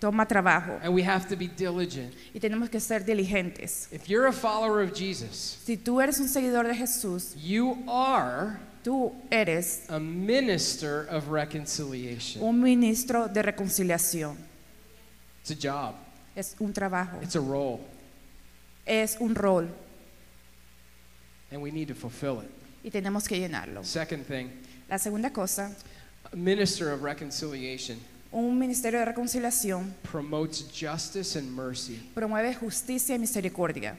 toma 0.00 0.26
trabajo. 0.26 0.80
and 0.82 0.92
we 0.94 1.02
have 1.02 1.28
to 1.28 1.36
be 1.36 1.46
diligent. 1.46 2.12
Y 2.34 2.40
tenemos 2.40 2.68
que 2.70 2.80
ser 2.80 3.00
diligentes. 3.04 3.88
If 3.92 4.08
you're 4.08 4.26
a 4.26 4.32
follower 4.32 4.80
of 4.82 4.92
Jesus, 4.94 5.58
Si 5.64 5.76
tú 5.76 6.00
eres 6.00 6.18
un 6.20 6.28
seguidor 6.28 6.66
de 6.66 6.74
Jesús, 6.74 7.34
you 7.36 7.76
are 7.86 8.58
tú 8.82 9.12
eres 9.30 9.84
a 9.90 10.00
minister 10.00 11.06
of 11.10 11.28
reconciliation. 11.28 12.42
un 12.42 12.60
ministro 12.62 13.28
de 13.28 13.42
reconciliación. 13.42 14.36
It's 15.42 15.50
a 15.50 15.54
job, 15.54 15.94
Es 16.34 16.54
un 16.58 16.72
trabajo, 16.72 17.20
it's 17.22 17.36
a 17.36 17.40
role, 17.40 17.80
es 18.86 19.16
un 19.20 19.34
rol 19.34 19.68
and 21.52 21.60
we 21.60 21.70
need 21.70 21.88
to 21.88 21.94
fulfill 21.94 22.40
it. 22.40 22.50
y 22.84 22.90
tenemos 22.90 23.26
que 23.28 23.38
llenarlo. 23.38 23.84
Second 23.84 24.24
thing, 24.26 24.48
La 24.88 24.98
segunda 24.98 25.30
cosa, 25.30 25.74
a 26.32 26.36
minister 26.36 26.90
of 26.90 27.02
reconciliation 27.02 27.98
un 28.32 28.58
ministerio 28.58 28.98
de 29.00 29.04
reconciliación 29.06 29.94
promotes 30.10 30.64
justice 30.72 31.36
and 31.38 31.48
mercy. 31.50 31.98
promueve 32.14 32.54
justicia 32.54 33.14
y 33.14 33.18
misericordia. 33.18 33.96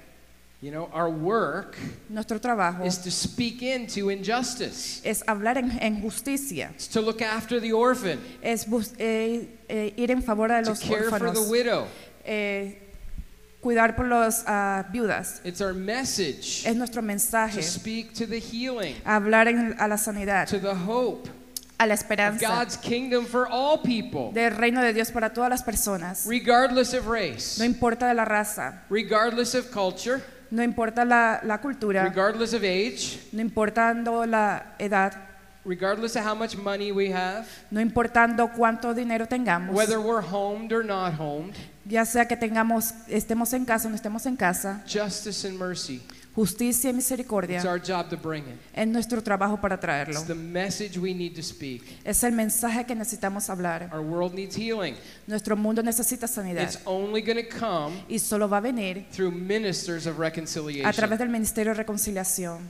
You 0.62 0.70
know, 0.70 0.90
our 0.94 1.10
work 1.10 1.76
Nuestro 2.08 2.40
trabajo 2.40 2.86
is 2.86 3.00
to 3.00 3.10
speak 3.10 3.64
into 3.64 4.12
injustice. 4.12 5.02
es 5.04 5.24
hablar 5.28 5.58
en, 5.58 5.72
en 5.82 6.02
justicia, 6.02 6.70
It's 6.76 6.88
to 6.90 7.02
look 7.02 7.22
after 7.24 7.60
the 7.60 7.74
orphan, 7.74 8.20
es 8.44 8.68
bus- 8.68 8.94
eh, 9.00 9.58
eh, 9.68 9.94
ir 9.98 10.12
en 10.12 10.22
favor 10.22 10.50
de 10.52 10.62
to 10.62 10.70
los 10.70 10.80
care 10.82 11.10
for 11.10 11.20
the 11.20 11.26
órfanos, 11.26 11.50
widow. 11.50 11.88
eh, 12.24 12.78
cuidar 13.60 13.96
por 13.96 14.08
las 14.08 14.46
viudas. 14.92 15.42
It's 15.44 15.62
our 15.62 15.74
message 15.74 16.64
Es 16.68 16.76
nuestro 16.76 17.02
to 17.02 17.08
mensaje, 17.08 17.64
speak 17.64 18.14
to 18.14 18.28
the 18.28 18.40
healing, 18.40 18.96
hablar 19.04 19.48
en- 19.48 19.76
a 19.80 19.88
la 19.88 19.98
sanidad, 19.98 20.48
to 20.48 20.60
the 20.60 20.76
hope 20.76 21.28
a 21.82 21.88
la 21.88 21.94
of 21.96 22.00
esperanza 22.00 22.48
God's 22.48 22.78
kingdom 22.78 23.26
for 23.26 23.48
all 23.50 23.82
people, 23.82 24.32
del 24.34 24.52
reino 24.56 24.82
de 24.82 24.94
Dios 24.94 25.12
para 25.12 25.34
todas 25.34 25.50
las 25.50 25.64
personas. 25.64 26.26
regardless 26.28 26.94
of 26.94 27.08
race, 27.08 27.58
No 27.58 27.66
importa 27.66 28.08
de 28.08 28.14
la 28.14 28.24
raza, 28.26 28.84
regardless 28.90 29.56
of 29.56 29.72
culture, 29.72 30.22
no 30.52 30.62
importa 30.62 31.04
la, 31.06 31.40
la 31.44 31.60
cultura, 31.60 32.04
regardless 32.04 32.54
of 32.54 32.64
age, 32.64 33.20
no 33.32 33.42
importando 33.42 34.26
la 34.28 34.76
edad, 34.78 35.14
regardless 35.66 36.16
of 36.16 36.24
how 36.24 36.36
much 36.36 36.56
money 36.56 36.92
we 36.92 37.12
have, 37.12 37.48
no 37.72 37.80
importando 37.82 38.52
cuánto 38.56 38.94
dinero 38.94 39.26
tengamos, 39.28 39.74
whether 39.76 40.00
we're 40.00 40.22
homed 40.22 40.72
or 40.72 40.84
not 40.86 41.14
homed, 41.20 41.56
ya 41.86 42.06
sea 42.06 42.26
que 42.28 42.38
tengamos, 42.38 42.94
estemos 43.08 43.54
en 43.54 43.66
casa 43.66 43.88
o 43.88 43.90
no 43.90 43.96
estemos 43.96 44.26
en 44.28 44.36
casa, 44.36 44.84
justice 44.86 45.48
and 45.48 45.58
mercy. 45.58 46.02
Justicia 46.36 46.88
y 46.88 46.92
It's 46.92 46.96
misericordia 46.96 47.62
our 47.70 47.80
job 47.82 48.10
to 48.10 48.18
bring 48.18 48.44
it. 48.48 48.56
es 48.74 48.88
nuestro 48.88 49.22
trabajo 49.22 49.60
para 49.60 49.80
traerlo. 49.80 50.14
It's 50.14 50.28
the 50.28 50.36
message 50.36 50.98
we 50.98 51.14
need 51.14 51.36
to 51.36 51.42
speak. 51.44 51.84
Es 52.06 52.24
el 52.24 52.32
mensaje 52.32 52.86
que 52.86 52.96
necesitamos 52.96 53.50
hablar. 53.50 53.90
Our 53.94 54.02
world 54.02 54.34
needs 54.34 54.56
healing. 54.56 54.96
Nuestro 55.28 55.56
mundo 55.56 55.82
necesita 55.84 56.28
sanidad 56.28 56.64
It's 56.64 56.80
only 56.86 57.22
going 57.22 57.38
to 57.44 57.50
come 57.60 58.04
y 58.08 58.18
solo 58.20 58.48
va 58.48 58.58
a 58.58 58.62
venir 58.62 59.06
through 59.12 59.32
ministers 59.32 60.06
of 60.08 60.18
a 60.18 60.20
reconciliation. 60.22 60.92
través 60.94 61.20
del 61.20 61.30
Ministerio 61.30 61.74
de 61.74 61.84
Reconciliación. 61.84 62.70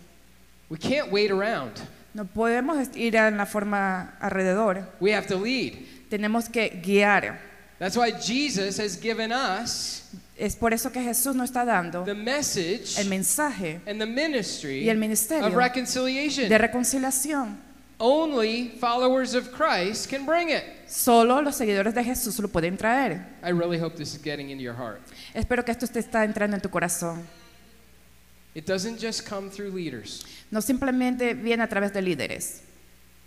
We 0.69 0.77
can't 0.77 1.11
wait 1.11 1.29
around. 1.31 1.73
No 2.13 2.25
podemos 2.25 2.89
ir 2.95 3.15
en 3.15 3.37
la 3.37 3.45
forma 3.45 4.15
alrededor, 4.19 4.85
We 4.99 5.13
have 5.13 5.27
to 5.27 5.37
lead. 5.37 5.73
tenemos 6.09 6.49
que 6.49 6.81
guiar. 6.83 7.39
That's 7.79 7.95
why 7.97 8.11
Jesus 8.11 8.77
has 8.79 8.95
given 8.99 9.31
us 9.31 10.03
Es 10.41 10.55
por 10.55 10.73
eso 10.73 10.91
que 10.91 11.03
Jesús 11.03 11.35
nos 11.35 11.49
está 11.51 11.63
dando 11.65 12.03
the 12.03 12.15
message 12.15 12.99
el 12.99 13.07
mensaje 13.09 13.79
and 13.85 13.99
the 13.99 14.07
ministry 14.07 14.83
y 14.83 14.89
el 14.89 14.97
ministerio 14.97 15.45
of 15.47 15.53
reconciliation. 15.53 16.49
de 16.49 16.57
reconciliación. 16.57 17.59
Only 17.99 18.69
followers 18.79 19.35
of 19.35 19.51
Christ 19.51 20.09
can 20.09 20.25
bring 20.25 20.49
it. 20.49 20.63
Solo 20.87 21.43
los 21.43 21.55
seguidores 21.55 21.93
de 21.93 22.03
Jesús 22.03 22.39
lo 22.39 22.47
pueden 22.47 22.75
traer. 22.75 23.23
I 23.43 23.51
really 23.51 23.77
hope 23.79 23.95
this 23.95 24.15
is 24.15 24.19
getting 24.23 24.49
into 24.49 24.63
your 24.63 24.73
heart. 24.75 24.99
Espero 25.35 25.63
que 25.63 25.71
esto 25.71 25.85
te 25.85 25.99
está 25.99 26.23
entrando 26.23 26.55
en 26.55 26.61
tu 26.61 26.69
corazón. 26.69 27.21
It 28.55 28.65
doesn't 28.65 28.99
just 28.99 29.29
come 29.29 29.49
through 29.51 29.71
leaders, 29.75 30.25
No 30.49 30.61
simplemente 30.61 31.35
viene 31.35 31.61
a 31.61 31.67
través 31.69 31.93
de 31.93 32.01
líderes, 32.01 32.61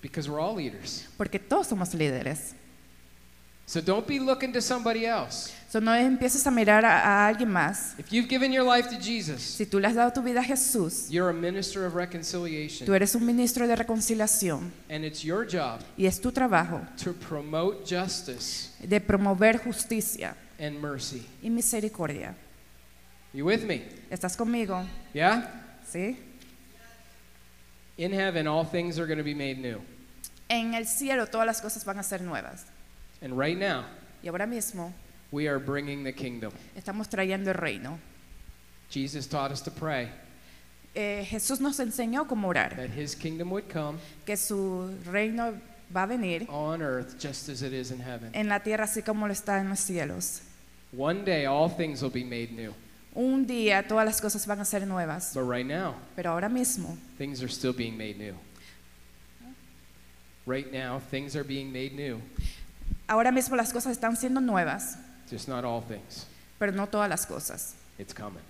because 0.02 0.28
we're 0.28 0.40
all 0.42 0.56
leaders. 0.56 1.06
porque 1.16 1.38
todos 1.38 1.68
somos 1.68 1.94
líderes. 1.94 2.54
So 3.66 3.80
don't 3.80 4.06
be 4.06 4.18
looking 4.20 4.52
to 4.52 4.60
somebody 4.60 5.06
else. 5.06 5.52
So, 5.70 5.80
no 5.80 5.92
empieces 5.92 6.46
a 6.46 6.50
mirar 6.52 6.84
a, 6.84 7.00
a 7.00 7.26
alguien 7.28 7.48
más. 7.50 7.98
If 7.98 8.12
you've 8.12 8.28
given 8.28 8.52
your 8.52 8.62
life 8.62 8.88
to 8.90 8.96
Jesus, 8.98 9.40
Si 9.42 9.64
tú 9.66 9.80
le 9.80 9.88
has 9.88 9.94
dado 9.96 10.12
tu 10.12 10.22
vida 10.22 10.38
a 10.40 10.44
Jesús, 10.44 11.10
you're 11.10 11.30
a 11.30 11.34
minister 11.34 11.84
of 11.84 11.94
reconciliation. 11.96 12.86
tú 12.86 12.94
eres 12.94 13.14
un 13.16 13.24
ministro 13.26 13.66
de 13.66 13.74
reconciliación 13.74 14.70
And 14.88 15.04
it's 15.04 15.24
your 15.24 15.44
job 15.44 15.80
y 15.96 16.06
es 16.06 16.20
tu 16.20 16.30
trabajo 16.30 16.86
to 17.02 17.12
promote 17.14 17.84
justice 17.88 18.70
de 18.86 19.00
promover 19.00 19.58
justicia 19.58 20.36
and 20.60 20.78
mercy. 20.80 21.26
y 21.42 21.48
misericordia. 21.50 22.36
You 23.32 23.44
with 23.46 23.64
me? 23.64 23.82
¿Estás 24.10 24.36
conmigo? 24.36 24.84
Yeah? 25.12 25.50
¿Sí? 25.90 26.16
In 27.96 28.12
heaven, 28.12 28.46
all 28.46 28.64
things 28.64 28.98
are 28.98 29.06
going 29.06 29.18
to 29.18 29.24
be 29.24 29.34
made 29.34 29.58
new. 29.58 29.80
En 30.48 30.74
el 30.74 30.86
cielo 30.86 31.26
todas 31.26 31.46
las 31.46 31.60
cosas 31.60 31.84
van 31.84 31.98
a 31.98 32.02
ser 32.04 32.20
nuevas. 32.20 32.66
And 33.22 33.38
right 33.38 33.56
now, 33.58 33.84
Y 34.22 34.28
ahora 34.28 34.46
mismo 34.46 34.92
we 35.30 35.48
are 35.48 35.58
bringing 35.58 36.04
the 36.04 36.12
kingdom. 36.12 36.52
estamos 36.76 37.08
trayendo 37.08 37.48
el 37.48 37.54
reino. 37.54 37.98
Jesus 38.90 39.26
taught 39.26 39.50
us 39.50 39.60
to 39.62 39.70
pray 39.70 40.08
Eh, 40.94 41.26
Jesús 41.28 41.58
nos 41.60 41.78
enseñó 41.80 42.28
cómo 42.28 42.46
orar, 42.48 42.76
that 42.76 42.90
his 42.90 43.16
kingdom 43.16 43.50
would 43.50 43.68
come 43.68 43.98
que 44.24 44.36
su 44.36 44.96
reino 45.04 45.54
va 45.94 46.04
a 46.04 46.06
venir 46.06 46.46
on 46.48 46.80
earth 46.82 47.18
just 47.18 47.48
as 47.48 47.62
it 47.62 47.72
is 47.72 47.90
in 47.90 47.98
heaven. 47.98 48.30
en 48.32 48.48
la 48.48 48.60
tierra 48.60 48.84
así 48.84 49.02
como 49.02 49.26
lo 49.26 49.32
está 49.32 49.58
en 49.60 49.68
los 49.70 49.80
cielos. 49.80 50.42
One 50.96 51.24
day, 51.24 51.46
all 51.46 51.68
things 51.68 52.00
will 52.02 52.12
be 52.12 52.22
made 52.22 52.52
new. 52.52 52.72
Un 53.16 53.44
día 53.46 53.82
todas 53.88 54.04
las 54.06 54.20
cosas 54.20 54.46
van 54.46 54.60
a 54.60 54.64
ser 54.64 54.86
nuevas, 54.86 55.34
But 55.34 55.42
right 55.42 55.66
now, 55.66 55.96
pero 56.14 56.30
ahora 56.30 56.48
mismo 56.48 56.96
things 57.18 57.42
are 57.42 57.48
still 57.50 57.72
being 57.72 57.96
made 57.98 58.16
new. 58.16 58.34
Right 60.46 60.70
now, 60.72 61.00
things 61.10 61.34
are 61.34 61.42
being 61.44 61.72
made 61.72 61.94
new, 61.96 62.20
Ahora 63.06 63.30
mismo 63.30 63.56
las 63.56 63.72
cosas 63.72 63.92
están 63.92 64.16
siendo 64.16 64.40
nuevas, 64.40 64.96
just 65.30 65.48
not 65.48 65.64
all 65.64 65.82
things. 65.82 66.26
pero 66.58 66.72
no 66.72 66.86
todas 66.86 67.08
las 67.08 67.26
cosas. 67.26 67.74
It's 67.98 68.14
coming. 68.14 68.42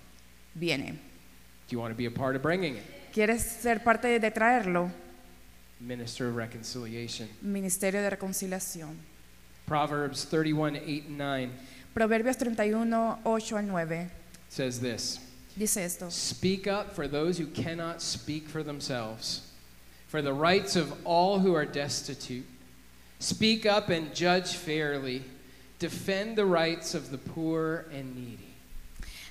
Vienen. 0.53 0.99
Do 1.67 1.75
you 1.75 1.79
want 1.79 1.91
to 1.91 1.97
be 1.97 2.05
a 2.05 2.11
part 2.11 2.35
of 2.35 2.41
bringing 2.41 2.75
it? 2.75 2.83
¿Quieres 3.13 3.41
ser 3.41 3.79
parte 3.83 4.19
de 4.19 4.31
traerlo? 4.31 4.91
Minister 5.79 6.29
of 6.29 6.35
reconciliation. 6.35 7.27
Ministerio 7.41 8.01
de 8.01 8.09
Reconciliación. 8.09 8.95
Proverbs 9.65 10.25
31, 10.25 10.75
8 10.77 11.05
and 11.07 11.17
9 11.17 11.51
Proverbios 11.95 12.37
31, 12.37 13.19
8 13.25 13.53
al 13.53 13.61
9 13.63 14.11
says 14.49 14.79
this 14.79 15.19
dice 15.57 15.77
esto. 15.77 16.09
Speak 16.09 16.67
up 16.67 16.93
for 16.93 17.07
those 17.07 17.37
who 17.37 17.47
cannot 17.47 18.01
speak 18.01 18.47
for 18.49 18.63
themselves, 18.63 19.41
for 20.07 20.21
the 20.21 20.33
rights 20.33 20.75
of 20.75 20.93
all 21.05 21.39
who 21.39 21.55
are 21.55 21.65
destitute. 21.65 22.45
Speak 23.19 23.65
up 23.65 23.89
and 23.89 24.13
judge 24.13 24.55
fairly. 24.55 25.23
Defend 25.79 26.37
the 26.37 26.45
rights 26.45 26.95
of 26.95 27.11
the 27.11 27.17
poor 27.17 27.85
and 27.91 28.15
needy. 28.15 28.53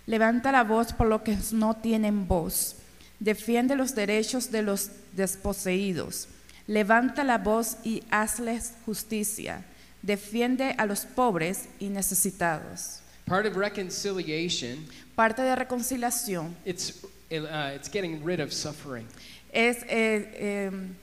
Levanta 0.07 0.53
la 0.53 0.65
voz 0.65 0.93
por 0.93 1.09
los 1.09 1.23
que 1.23 1.37
no 1.53 1.75
tienen 1.75 2.27
voz. 2.27 2.75
Defiende 3.23 3.77
los 3.77 3.95
derechos 3.95 4.51
de 4.51 4.63
los 4.63 4.91
desposeídos. 5.17 6.27
Levanta 6.69 7.25
la 7.25 7.39
voz 7.39 7.77
y 7.85 8.03
hazles 8.11 8.73
justicia. 8.85 9.65
Defiende 10.03 10.75
a 10.77 10.87
los 10.87 11.07
pobres 11.07 11.69
y 11.81 11.89
necesitados. 11.89 13.01
Part 13.27 13.47
of 13.47 13.57
reconciliation, 13.57 14.85
Parte 15.17 15.43
de 15.43 15.57
reconciliación 15.57 16.55
it's 16.65 17.05
uh, 17.31 17.73
it's 17.75 17.89
getting 17.89 18.23
rid 18.23 18.41
of 18.41 18.53
suffering, 18.53 19.07
es 19.51 19.83
eh, 19.89 20.67
em, 20.67 20.95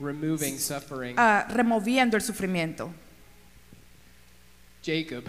removing 0.00 0.58
suffering. 0.58 1.14
ah, 1.18 1.46
removiendo 1.50 2.14
el 2.16 2.22
sufrimiento. 2.22 2.92
Jacob, 4.82 5.24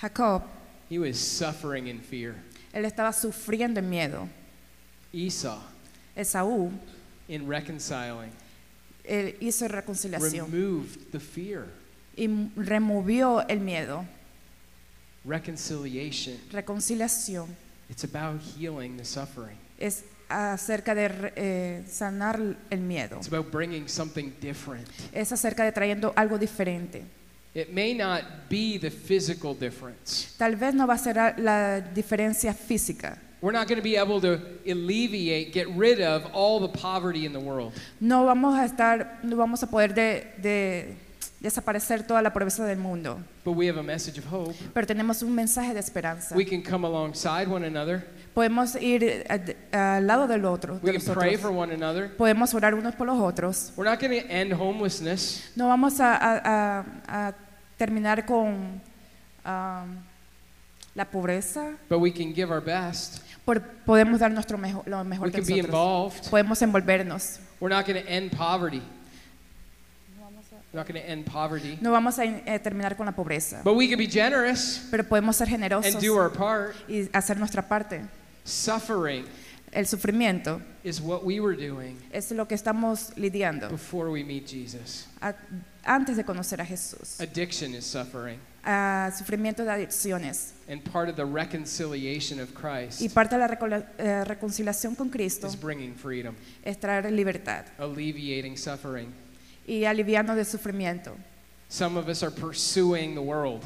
Jacob, 0.00 0.42
he 0.88 0.98
was 0.98 1.18
suffering 1.18 1.86
in 1.86 2.00
fear. 2.00 2.34
él 2.72 2.84
estaba 2.84 3.12
sufriendo 3.12 3.78
en 3.78 3.88
miedo. 3.88 4.28
Esau, 5.12 5.60
Esaú, 6.16 6.72
in 7.28 7.46
reconciling, 7.46 8.30
él 9.04 9.36
hizo 9.40 9.68
reconciliación 9.68 10.50
removed 10.50 11.10
the 11.12 11.20
fear. 11.20 11.66
y 12.16 12.26
removió 12.56 13.44
el 13.48 13.60
miedo. 13.60 14.04
Reconciliation, 15.24 16.38
Reconciliación 16.52 17.48
it's 17.88 18.04
about 18.04 18.40
healing 18.40 18.96
the 18.96 19.04
suffering. 19.04 19.56
es 19.78 20.04
acerca 20.28 20.94
de 20.94 21.32
eh, 21.36 21.84
sanar 21.88 22.40
el 22.70 22.80
miedo. 22.80 23.16
It's 23.16 23.28
about 23.28 23.50
bringing 23.50 23.88
something 23.88 24.32
different. 24.40 24.88
Es 25.12 25.32
acerca 25.32 25.64
de 25.64 25.72
trayendo 25.72 26.12
algo 26.16 26.38
diferente. 26.38 27.04
It 27.54 27.72
may 27.72 27.94
not 27.94 28.48
be 28.48 28.78
the 28.78 28.90
physical 28.90 29.54
difference. 29.54 30.34
Tal 30.36 30.56
vez 30.56 30.74
no 30.74 30.86
va 30.86 30.94
a 30.94 30.98
ser 30.98 31.16
la 31.38 31.80
diferencia 31.80 32.52
física. 32.52 33.18
We're 33.40 33.52
not 33.52 33.68
going 33.68 33.76
to 33.76 33.82
be 33.82 33.96
able 33.96 34.22
to 34.22 34.40
alleviate, 34.66 35.52
get 35.52 35.68
rid 35.76 36.00
of 36.00 36.24
all 36.32 36.58
the 36.58 36.78
poverty 36.80 37.26
in 37.26 37.32
the 37.32 37.38
world. 37.38 37.74
No 38.00 38.24
vamos 38.24 38.58
a 38.58 38.64
estar, 38.64 39.18
no 39.22 39.36
vamos 39.36 39.62
a 39.62 39.66
poder 39.66 39.92
de, 39.92 40.32
de 40.40 40.96
desaparecer 41.44 42.06
toda 42.06 42.20
la 42.22 42.32
pobreza 42.32 42.64
del 42.64 42.78
mundo. 42.78 43.20
But 43.44 43.54
we 43.56 43.68
have 43.68 43.78
a 43.78 43.82
message 43.82 44.18
of 44.18 44.24
hope. 44.32 44.54
Pero 44.72 44.86
tenemos 44.86 45.22
un 45.22 45.34
mensaje 45.34 45.72
de 45.74 45.78
esperanza. 45.80 46.34
We 46.34 46.44
can 46.44 46.62
come 46.62 46.86
alongside 46.86 47.46
one 47.48 47.64
another. 47.66 48.04
Podemos 48.34 48.74
ir 48.80 49.04
eh, 49.04 49.56
al 49.70 50.06
lado 50.06 50.26
del 50.26 50.44
otro. 50.44 50.80
de 50.80 50.90
We 50.92 50.98
can 50.98 51.14
pray 51.14 51.36
for 51.36 51.50
one 51.52 51.72
another. 51.72 52.16
Podemos 52.16 52.52
orar 52.54 52.74
unos 52.74 52.94
por 52.96 53.06
los 53.06 53.20
otros. 53.20 53.72
We're 53.76 53.88
not 53.88 54.00
going 54.00 54.20
to 54.20 54.26
end 54.28 54.52
homelessness. 54.52 55.52
No 55.54 55.68
vamos 55.68 56.00
a, 56.00 56.16
a- 56.16 56.40
a- 56.44 56.84
a 57.28 57.34
terminar 57.76 58.24
con 58.26 58.80
ah, 59.44 59.84
la 60.94 61.04
pobreza. 61.04 61.76
But 61.88 62.00
we 62.00 62.10
can 62.10 62.34
give 62.34 62.50
our 62.50 62.60
best. 62.62 63.22
Por- 63.44 63.60
podemos 63.84 64.18
dar 64.18 64.30
nuestro 64.32 64.56
mejor, 64.56 64.82
lo 64.88 65.04
mejor 65.04 65.26
We 65.26 65.32
de 65.32 65.38
can 65.42 65.46
be 65.46 65.60
involved. 65.60 66.28
Podemos 66.30 66.60
envolvernos. 66.62 67.38
We're 67.60 67.68
not 67.74 67.86
going 67.86 68.02
to 68.02 68.08
end 68.10 68.32
poverty. 68.32 68.82
Not 70.74 70.88
going 70.88 71.00
to 71.00 71.08
end 71.08 71.24
poverty. 71.24 71.78
No 71.80 71.92
vamos 71.92 72.18
a 72.18 72.24
eh, 72.24 72.58
terminar 72.58 72.96
con 72.96 73.06
la 73.06 73.12
pobreza. 73.12 73.62
But 73.62 73.76
we 73.76 73.88
can 73.88 73.96
be 73.96 74.08
generous 74.08 74.86
Pero 74.90 75.04
podemos 75.04 75.36
ser 75.36 75.46
generosos 75.46 75.94
and 75.94 76.04
do 76.04 76.16
our 76.16 76.30
part. 76.32 76.74
y 76.88 77.08
hacer 77.12 77.38
nuestra 77.38 77.62
parte. 77.62 78.02
Suffering 78.44 79.24
El 79.70 79.86
sufrimiento 79.86 80.60
is 80.84 81.00
what 81.00 81.24
we 81.24 81.40
were 81.40 81.56
doing 81.56 81.96
es 82.12 82.30
lo 82.30 82.46
que 82.46 82.54
estamos 82.54 83.12
lidiando 83.16 83.68
before 83.68 84.08
we 84.10 84.22
meet 84.22 84.46
Jesus. 84.46 85.06
a- 85.20 85.34
antes 85.84 86.16
de 86.16 86.24
conocer 86.24 86.60
a 86.60 86.64
Jesús. 86.64 87.20
Addiction 87.20 87.74
is 87.74 87.84
suffering. 87.84 88.38
A 88.64 89.10
sufrimiento 89.16 89.64
de 89.64 89.70
adicciones. 89.70 90.54
And 90.68 90.80
part 90.82 91.08
of 91.08 91.16
the 91.16 91.24
reconciliation 91.24 92.40
of 92.40 92.50
Y 92.50 92.54
Christ 92.54 93.14
parte 93.14 93.36
de 93.36 93.46
la 93.68 93.84
eh, 93.98 94.24
reconciliación 94.24 94.94
con 94.94 95.10
Cristo 95.10 95.46
is 95.46 95.56
bringing 95.60 95.94
freedom, 95.94 96.34
es 96.64 96.78
traer 96.78 97.10
libertad 97.12 97.64
alleviating 97.78 98.56
suffering. 98.56 99.12
Y 99.66 99.84
aliviarnos 99.84 100.36
del 100.36 100.46
sufrimiento. 100.46 101.12
Some 101.68 101.98
of 101.98 102.08
us 102.08 102.22
are 102.22 102.30
pursuing 102.30 103.14
the 103.14 103.20
world. 103.20 103.62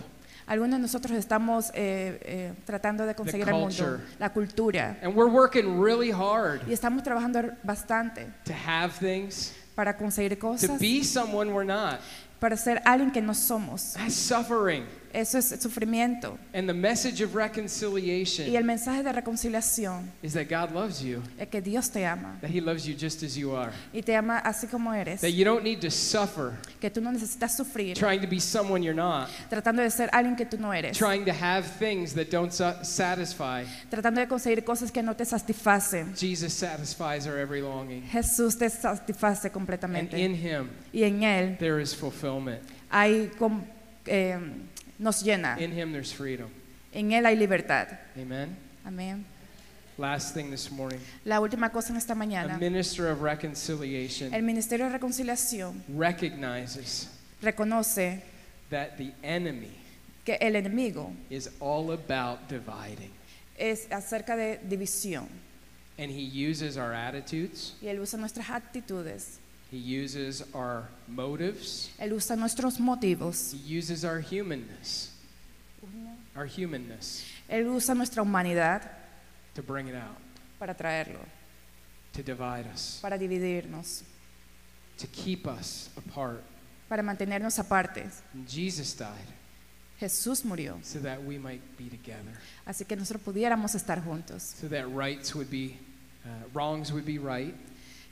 Algunos 0.46 0.78
de 0.78 0.78
nosotros 0.78 1.12
estamos 1.18 1.70
eh, 1.74 2.18
eh, 2.22 2.52
tratando 2.64 3.04
de 3.04 3.14
conseguir 3.14 3.46
el 3.48 3.54
mundo, 3.54 4.00
la 4.18 4.32
cultura, 4.32 4.96
And 5.02 5.14
we're 5.14 5.30
working 5.30 5.78
really 5.78 6.10
hard 6.10 6.62
y 6.66 6.72
estamos 6.72 7.02
trabajando 7.02 7.54
bastante 7.62 8.26
to 8.46 8.54
have 8.54 8.94
things, 8.98 9.52
para 9.74 9.94
conseguir 9.94 10.30
to 10.30 10.38
cosas, 10.38 10.80
be 10.80 11.04
someone 11.04 11.52
we're 11.52 11.66
not. 11.66 12.00
para 12.40 12.56
ser 12.56 12.80
alguien 12.86 13.10
que 13.12 13.20
no 13.20 13.34
somos. 13.34 13.92
That's 13.92 14.14
suffering. 14.14 14.86
Eso 15.12 15.38
es 15.38 15.48
sufrimiento. 15.60 16.38
And 16.52 16.68
the 16.68 16.74
message 16.74 17.20
of 17.22 17.30
Y 17.34 17.38
el 17.38 17.48
reconciliation 17.48 18.66
mensaje 18.66 19.02
de 19.02 19.12
reconciliación 19.12 20.10
is 20.22 20.34
that 20.34 20.48
God 20.48 20.72
loves 20.74 21.02
you, 21.02 21.22
es 21.38 21.48
que 21.48 21.60
Dios 21.60 21.88
te 21.90 22.04
ama 22.04 22.38
that 22.40 22.50
He 22.50 22.60
loves 22.60 22.84
you 22.86 22.94
just 22.94 23.22
as 23.22 23.36
you 23.36 23.54
are, 23.54 23.72
y 23.92 24.00
te 24.02 24.14
ama 24.14 24.38
así 24.44 24.66
como 24.68 24.92
eres, 24.92 25.20
that 25.20 25.30
you 25.32 25.44
don't 25.44 25.62
need 25.64 25.80
to 25.80 25.90
suffer 25.90 26.52
que 26.80 26.90
tú 26.90 27.00
no 27.00 27.10
necesitas 27.10 27.56
sufrir 27.56 27.96
trying 27.96 28.20
to 28.20 28.26
be 28.28 28.38
someone 28.40 28.82
you're 28.82 28.94
not, 28.94 29.28
tratando 29.48 29.82
de 29.82 29.90
ser 29.90 30.08
alguien 30.12 30.36
que 30.36 30.44
tú 30.46 30.58
no 30.58 30.72
eres, 30.72 30.96
trying 30.96 31.24
to 31.24 31.32
have 31.32 31.64
things 31.78 32.12
that 32.14 32.30
don't 32.30 32.52
sa- 32.52 32.82
satisfy. 32.84 33.64
tratando 33.90 34.20
de 34.20 34.26
conseguir 34.28 34.62
cosas 34.64 34.90
que 34.92 35.02
no 35.02 35.14
te 35.14 35.24
satisfacen. 35.24 36.14
Jesus 36.16 36.52
satisfies 36.52 37.26
our 37.26 37.38
every 37.38 37.60
longing. 37.62 38.02
Jesús 38.02 38.56
te 38.58 38.68
satisface 38.68 39.46
And 39.46 39.52
completamente 39.52 40.18
in 40.18 40.34
Him, 40.34 40.68
y 40.92 41.02
en 41.04 41.22
Él 41.22 41.56
there 41.58 41.80
is 41.80 41.94
fulfillment. 41.94 42.60
hay 42.90 43.30
com- 43.38 43.64
eh, 44.06 44.38
nos 44.98 45.22
llena, 45.22 45.56
In 45.60 45.72
Him, 45.72 45.92
there's 45.92 46.12
freedom. 46.12 46.48
en 46.92 47.12
Él 47.12 47.26
hay 47.26 47.36
libertad. 47.36 47.88
Amen. 48.16 48.56
Amén. 48.84 49.24
Last 49.98 50.32
thing 50.34 50.50
this 50.50 50.70
morning 50.70 51.00
La 51.24 51.40
última 51.40 51.70
cosa 51.70 51.90
en 51.92 51.96
esta 51.96 52.12
a 52.12 52.16
mañana, 52.16 52.56
minister 52.58 53.06
of 53.08 53.20
reconciliation 53.20 54.32
el 54.32 54.42
Ministerio 54.44 54.86
de 54.86 54.92
Reconciliación 54.92 55.82
recognizes 55.88 57.08
reconoce 57.42 58.22
that 58.70 58.96
the 58.96 59.12
enemy 59.22 59.70
que 60.24 60.36
el 60.40 60.54
enemigo 60.54 61.10
is 61.30 61.50
all 61.60 61.90
about 61.92 62.48
dividing. 62.48 63.10
es 63.56 63.88
acerca 63.90 64.36
de 64.36 64.58
división 64.68 65.26
And 65.98 66.12
he 66.12 66.22
uses 66.48 66.76
our 66.76 66.94
attitudes, 66.94 67.74
y 67.82 67.88
Él 67.88 67.98
usa 67.98 68.16
nuestras 68.20 68.48
actitudes, 68.50 69.40
he 69.70 69.76
uses 69.76 70.42
our 70.54 70.88
motives, 71.06 71.90
Él 71.98 72.12
usa 72.12 72.36
nuestros 72.36 72.78
motivos, 72.78 73.52
he 73.52 73.58
uses 73.58 74.04
our 74.04 74.20
humanness, 74.20 75.12
our 76.36 76.46
humanness. 76.46 77.24
Él 77.48 77.66
usa 77.74 77.94
nuestra 77.94 78.22
humanidad 78.22 78.82
to 79.54 79.62
bring 79.62 79.88
it 79.88 79.94
out, 79.94 80.16
para 80.58 80.74
traerlo, 80.74 81.20
to 82.12 82.22
divide 82.22 82.66
us, 82.72 82.98
para 83.02 83.18
dividirnos, 83.18 84.02
to 84.96 85.06
keep 85.08 85.46
us 85.46 85.90
apart. 85.96 86.42
para 86.88 87.02
mantenernos 87.02 87.58
aparte. 87.58 88.06
Jesus 88.46 88.94
died 88.94 89.38
Jesús 90.00 90.44
murió, 90.44 90.78
so 90.82 91.00
that 91.00 91.22
we 91.22 91.38
might 91.38 91.60
be 91.76 91.88
together, 91.90 92.32
así 92.64 92.84
que 92.84 92.96
nosotros 92.96 93.20
pudiéramos 93.20 93.74
estar 93.74 94.02
juntos, 94.02 94.42
so 94.42 94.68
that 94.68 94.86
rights 94.88 95.34
would 95.34 95.50
be, 95.50 95.76
uh, 96.24 96.28
wrongs 96.54 96.92
would 96.92 97.04
be 97.04 97.18
right, 97.18 97.54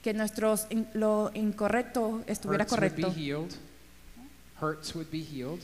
que 0.03 0.13
nuestros 0.13 0.67
in- 0.69 0.87
lo 0.93 1.31
incorrecto 1.33 2.23
estuviera 2.27 2.63
hurts 2.63 2.71
would 2.71 2.95
be 2.95 3.01
correcto. 3.03 3.13
healed, 3.13 3.55
hurts 4.61 4.93
would 4.95 5.09
be 5.11 5.21
healed, 5.21 5.61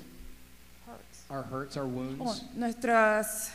our 1.29 1.43
hurts, 1.43 1.77
our 1.77 1.85
wounds. 1.87 2.21
Oh, 2.21 2.49
nuestras 2.55 3.51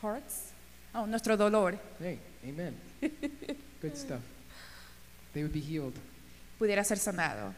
hearts, 0.00 0.52
oh, 0.94 1.06
nuestro 1.06 1.36
dolor 1.36 1.78
Hey, 1.98 2.18
amen. 2.46 2.74
Good 3.80 3.96
stuff. 3.96 4.20
They 5.32 5.42
would 5.42 5.52
be 5.52 5.60
healed. 5.60 5.94
pudiera 6.58 6.84
ser 6.84 6.96
sanado. 6.98 7.54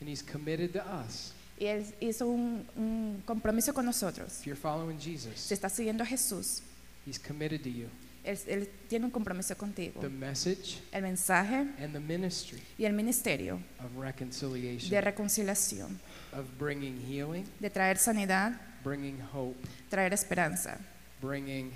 And 0.00 0.08
he's 0.08 0.22
committed 0.22 0.72
to 0.74 0.84
us. 0.86 1.32
Y 1.58 1.66
Él 1.66 1.84
hizo 2.00 2.26
un, 2.26 2.66
un 2.76 3.22
compromiso 3.24 3.72
con 3.72 3.86
nosotros. 3.86 4.40
If 4.40 4.46
you're 4.46 4.60
following 4.60 4.98
Si 5.00 5.12
Jesus, 5.12 5.50
estás 5.52 5.72
siguiendo 5.72 6.02
a 6.02 6.06
Jesús, 6.06 6.62
he's 7.06 7.18
committed 7.18 7.62
to 7.62 7.68
you. 7.70 7.86
Él, 8.24 8.38
Él 8.48 8.68
tiene 8.88 9.04
un 9.06 9.10
compromiso 9.10 9.56
contigo. 9.56 10.00
The 10.00 10.08
message 10.08 10.80
El 10.92 11.02
mensaje 11.02 11.60
and 11.78 11.92
the 11.92 12.00
ministry 12.00 12.60
y 12.76 12.84
el 12.84 12.92
ministerio 12.92 13.60
of 13.78 13.92
de 13.94 14.00
reconciliation, 14.02 15.04
reconciliación, 15.04 15.98
of 16.32 16.44
bringing 16.58 17.00
healing, 17.06 17.44
de 17.60 17.70
traer 17.70 17.96
sanidad, 17.98 18.60
bringing 18.84 19.18
hope, 19.32 19.56
traer 19.88 20.12
esperanza 20.12 20.78
bringing 21.22 21.70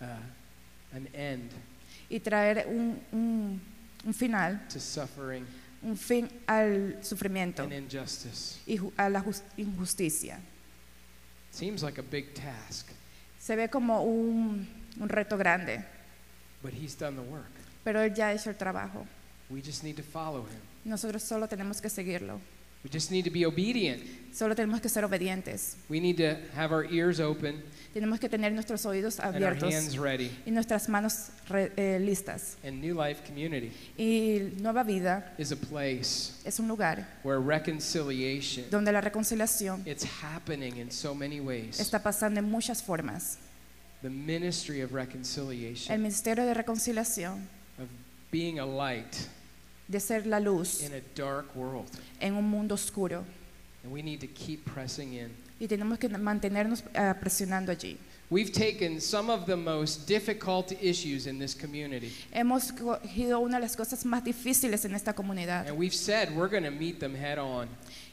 uh, 0.00 0.94
an 0.94 1.08
end 1.14 1.50
y 2.10 2.20
traer 2.20 2.66
un, 2.68 3.00
un- 3.10 3.60
un 4.04 4.14
final, 4.14 4.60
to 4.68 4.78
suffering 4.78 5.44
un 5.84 5.96
fin 5.96 6.28
al 6.46 6.98
sufrimiento 7.02 7.62
and 7.62 7.72
injustice. 7.72 8.58
y 8.66 8.76
ju- 8.78 8.92
a 8.96 9.08
la 9.08 9.20
jus- 9.22 9.42
injusticia. 9.56 10.40
Seems 11.50 11.82
like 11.82 12.00
a 12.00 12.04
big 12.04 12.34
task, 12.34 12.88
Se 13.38 13.54
ve 13.56 13.68
como 13.68 14.02
un, 14.02 14.66
un 14.98 15.08
reto 15.08 15.36
grande, 15.36 15.84
but 16.62 16.72
he's 16.72 16.96
done 16.98 17.14
the 17.16 17.22
work. 17.30 17.50
pero 17.84 18.00
Él 18.00 18.14
ya 18.14 18.28
ha 18.28 18.32
hecho 18.32 18.50
el 18.50 18.56
trabajo. 18.56 19.06
We 19.50 19.60
just 19.62 19.84
need 19.84 19.96
to 19.96 20.02
follow 20.02 20.40
him. 20.46 20.58
Nosotros 20.84 21.22
solo 21.22 21.46
tenemos 21.48 21.80
que 21.80 21.90
seguirlo. 21.90 22.40
We 22.84 22.90
just 22.90 23.10
need 23.10 23.24
to 23.24 23.30
be 23.30 23.46
obedient. 23.46 24.02
Solo 24.32 24.54
tenemos 24.54 24.80
que 24.80 24.88
ser 24.90 25.04
obedientes. 25.04 25.76
We 25.88 26.00
need 26.00 26.16
to 26.18 26.36
have 26.54 26.70
our 26.72 26.84
ears 26.92 27.18
open 27.18 27.62
Tenemos 27.94 28.18
que 28.18 28.28
tener 28.28 28.50
nuestros 28.52 28.84
oídos 28.84 29.20
and 29.20 29.36
our 29.36 29.52
abiertos 29.52 29.72
hands 29.72 29.96
ready. 29.96 30.28
y 30.44 30.50
nuestras 30.50 30.88
manos 30.88 31.30
re- 31.48 31.70
eh, 31.76 31.98
listas. 32.00 32.56
And 32.64 32.80
New 32.82 32.94
Life 32.94 33.22
Community 33.24 33.70
Y 33.96 34.52
Nueva 34.60 34.82
Vida 34.82 35.32
is 35.38 35.52
a 35.52 35.56
place 35.56 36.32
es 36.44 36.58
un 36.58 36.66
lugar 36.66 37.06
where 37.22 37.38
reconciliation 37.40 38.64
donde 38.70 38.90
la 38.92 39.00
reconciliación 39.00 39.82
it's 39.86 40.04
happening 40.22 40.76
in 40.78 40.90
so 40.90 41.14
many 41.14 41.38
ways. 41.40 41.78
está 41.78 42.02
pasando 42.02 42.40
en 42.40 42.50
muchas 42.50 42.82
formas. 42.82 43.38
The 44.02 44.10
ministry 44.10 44.82
of 44.82 44.90
El 44.90 44.96
reconciliation, 45.06 46.02
ministerio 46.02 46.44
de 46.44 46.52
reconciliación, 46.52 47.48
of 47.78 47.86
being 48.32 48.58
a 48.58 48.66
light 48.66 49.14
de 49.88 50.00
ser 50.00 50.26
la 50.26 50.38
luz 50.38 50.82
in 50.82 50.92
a 50.94 51.00
dark 51.14 51.54
world. 51.54 51.88
en 52.20 52.34
un 52.34 52.44
mundo 52.48 52.74
oscuro. 52.74 53.24
And 53.82 53.92
we 53.92 54.02
need 54.02 54.20
to 54.20 54.26
keep 54.28 54.64
pressing 54.64 55.12
in. 55.14 55.30
Y 55.60 55.66
tenemos 55.66 55.98
que 55.98 56.08
mantenernos 56.08 56.82
eh, 56.94 57.14
presionando 57.20 57.70
allí. 57.70 57.98
We've 58.30 58.50
taken 58.50 59.00
some 59.00 59.30
of 59.30 59.44
the 59.46 59.56
most 59.56 60.06
difficult 60.08 60.72
issues 60.82 61.26
in 61.26 61.38
this 61.38 61.54
community 61.54 62.10
Hemos 62.32 62.72
cogido 62.72 63.38
una 63.40 63.58
de 63.58 63.62
las 63.62 63.76
cosas 63.76 64.04
más 64.06 64.24
difíciles 64.24 64.84
en 64.86 64.94
esta 64.94 65.12
comunidad 65.12 65.68
and 65.68 65.76
we've 65.76 65.94
said 65.94 66.34
we're 66.34 66.48
going 66.48 66.64
to 66.64 66.70
meet 66.70 66.98
them 66.98 67.14
head 67.14 67.38
on. 67.38 67.68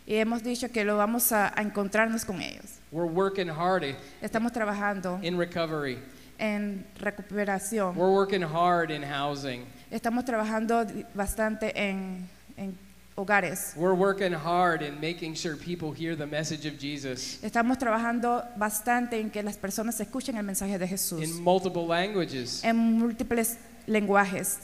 y 0.05 0.15
hemos 0.15 0.43
dicho 0.43 0.67
que 0.69 0.83
lo 0.83 0.97
vamos 0.97 1.31
a, 1.31 1.57
a 1.57 1.61
encontrarnos 1.63 2.25
con 2.25 2.41
ellos. 2.41 2.79
We're 2.91 3.09
working 3.09 3.47
hard 3.47 3.95
Estamos 4.21 4.51
trabajando 4.51 5.19
in 5.23 5.37
recovery. 5.37 5.97
En 6.41 6.85
recuperación. 6.99 7.95
We're 7.95 8.11
working 8.11 8.41
hard 8.41 8.89
in 8.91 9.03
housing. 9.03 9.63
Estamos 9.91 10.25
trabajando 10.25 10.85
bastante 11.13 11.71
en, 11.75 12.27
en 12.57 12.75
hogares. 13.15 13.73
We're 13.75 13.93
working 13.93 14.33
hard 14.33 14.81
in 14.81 14.95
making 14.95 15.35
sure 15.35 15.55
people 15.55 15.91
hear 15.91 16.15
the 16.17 16.25
message 16.25 16.65
of 16.65 16.79
Jesus 16.79 17.37
Estamos 17.43 17.77
trabajando 17.77 18.43
bastante 18.57 19.19
en 19.19 19.29
que 19.29 19.43
las 19.43 19.57
personas 19.57 19.99
escuchen 19.99 20.35
el 20.37 20.43
mensaje 20.43 20.79
de 20.79 20.87
Jesús 20.87 21.21
in 21.21 21.43
multiple 21.43 21.85
languages. 21.85 22.63
en 22.63 22.75
múltiples 22.75 23.57
lenguajes. 23.85 24.57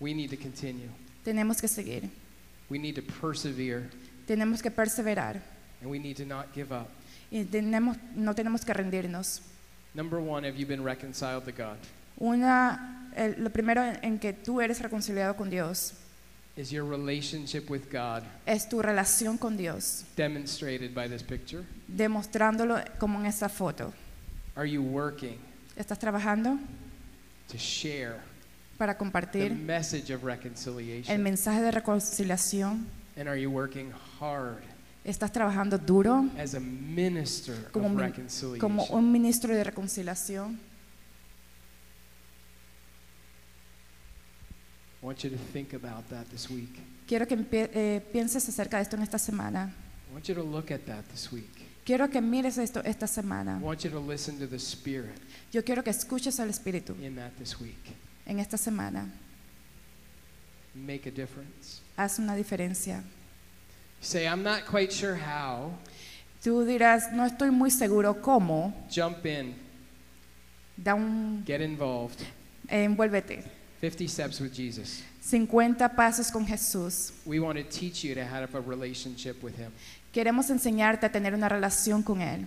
We 0.00 0.12
need 0.14 0.30
to 0.30 0.36
continue. 0.36 0.88
Tenemos 1.24 1.60
que 1.60 1.68
seguir, 1.68 2.08
We 2.68 2.78
need 2.78 2.96
to 2.96 3.02
persevere 3.02 3.88
tenemos 4.26 4.60
que 4.62 4.70
perseverar 4.70 5.40
and 5.80 5.90
we 5.90 5.98
need 6.00 6.16
to 6.16 6.24
not 6.24 6.46
give 6.54 6.72
up. 6.72 6.88
y 7.30 7.44
tenemos, 7.44 7.96
no 8.16 8.34
tenemos 8.34 8.64
que 8.64 8.72
rendirnos. 8.72 9.42
Number 9.94 10.18
one, 10.20 10.44
have 10.44 10.56
you 10.58 10.66
been 10.66 10.82
reconciled 10.82 11.44
to 11.44 11.52
God? 11.52 11.76
Una, 12.20 13.08
el- 13.16 13.34
lo 13.42 13.50
primero 13.50 13.82
en, 13.82 13.98
en 14.02 14.18
que 14.18 14.32
tú 14.32 14.60
eres 14.60 14.80
reconciliado 14.80 15.36
con 15.36 15.50
Dios 15.50 15.94
Is 16.54 16.70
your 16.70 16.84
relationship 16.84 17.70
with 17.70 17.90
God 17.90 18.22
es 18.46 18.68
tu 18.68 18.82
relación 18.82 19.38
con 19.38 19.56
Dios, 19.56 20.04
demonstrated 20.16 20.94
by 20.94 21.08
this 21.08 21.22
picture? 21.22 21.64
demostrándolo 21.88 22.78
como 22.98 23.18
en 23.20 23.26
esta 23.26 23.48
foto. 23.48 23.92
Are 24.54 24.66
you 24.68 24.82
working 24.82 25.38
¿Estás 25.76 25.98
trabajando 25.98 26.58
to 27.48 27.56
share 27.56 28.20
para 28.76 28.92
the 28.92 28.98
compartir 28.98 29.52
message 29.54 30.10
of 30.12 30.20
el 30.22 30.26
reconciliation? 30.28 31.22
mensaje 31.22 31.62
de 31.62 31.70
reconciliación? 31.70 32.86
And 33.16 33.28
are 33.28 33.36
you 33.40 33.50
working 33.50 33.90
hard 34.20 34.62
¿Estás 35.04 35.32
trabajando 35.32 35.78
duro 35.78 36.24
as 36.38 36.54
a 36.54 36.60
minister 36.60 37.70
como, 37.72 37.88
of 37.88 37.96
reconciliation? 37.96 38.60
como 38.60 38.84
un 38.86 39.10
ministro 39.10 39.52
de 39.54 39.64
reconciliación? 39.64 40.60
I 45.02 45.06
want 45.06 45.24
you 45.24 45.30
to 45.30 45.36
think 45.52 45.74
about 45.74 46.08
that 46.10 46.26
this 46.26 46.48
week. 46.48 46.78
Quiero 47.08 47.26
que 47.26 47.36
eh, 47.50 48.00
pienses 48.12 48.48
acerca 48.48 48.76
de 48.76 48.84
esto 48.84 48.94
en 48.94 49.02
esta 49.02 49.18
semana. 49.18 49.74
I 50.08 50.12
want 50.12 50.28
you 50.28 50.34
to 50.34 50.44
look 50.44 50.70
at 50.70 50.86
that 50.86 51.02
this 51.10 51.32
week. 51.32 51.50
Quiero 51.84 52.08
que 52.08 52.20
mires 52.20 52.56
esto 52.58 52.80
esta 52.84 53.08
semana. 53.08 53.58
I 53.60 53.64
want 53.64 53.82
you 53.82 53.90
to 53.90 53.98
listen 53.98 54.38
to 54.38 54.46
the 54.46 54.60
Spirit 54.60 55.18
Yo 55.52 55.64
quiero 55.64 55.82
que 55.82 55.90
escuches 55.90 56.38
al 56.38 56.48
Espíritu 56.48 56.94
in 57.02 57.16
that 57.16 57.32
this 57.38 57.60
week. 57.60 57.92
en 58.24 58.38
esta 58.38 58.56
semana. 58.56 59.10
Make 60.76 61.08
a 61.08 61.12
difference. 61.12 61.80
Haz 61.96 62.20
una 62.20 62.36
diferencia. 62.36 63.02
Say, 64.02 64.26
I'm 64.26 64.42
not 64.42 64.66
quite 64.66 64.92
sure 64.92 65.14
how. 65.16 65.70
Tú 66.42 66.64
dirás, 66.66 67.12
no 67.12 67.24
estoy 67.24 67.50
muy 67.52 67.70
seguro 67.70 68.20
cómo. 68.20 68.74
Jump 68.90 69.24
in, 69.24 69.54
Da 70.76 70.94
un, 70.94 71.44
get 71.46 71.60
involved. 71.60 72.18
envuélvete. 72.68 73.44
50 73.80 74.08
steps 74.08 74.40
with 74.40 74.52
Jesus. 74.52 75.02
50 75.20 75.88
pasos 75.94 76.30
con 76.32 76.44
Jesús. 76.44 77.12
We 77.24 77.38
want 77.38 77.58
to 77.58 77.64
teach 77.64 78.02
you 78.04 78.14
to 78.14 78.24
have 78.24 78.54
a 78.56 78.60
relationship 78.60 79.40
with 79.42 79.54
Him. 79.56 79.70
Queremos 80.12 80.50
enseñarte 80.50 81.06
a 81.06 81.12
tener 81.12 81.32
una 81.34 81.48
relación 81.48 82.02
con 82.02 82.20
Él. 82.20 82.46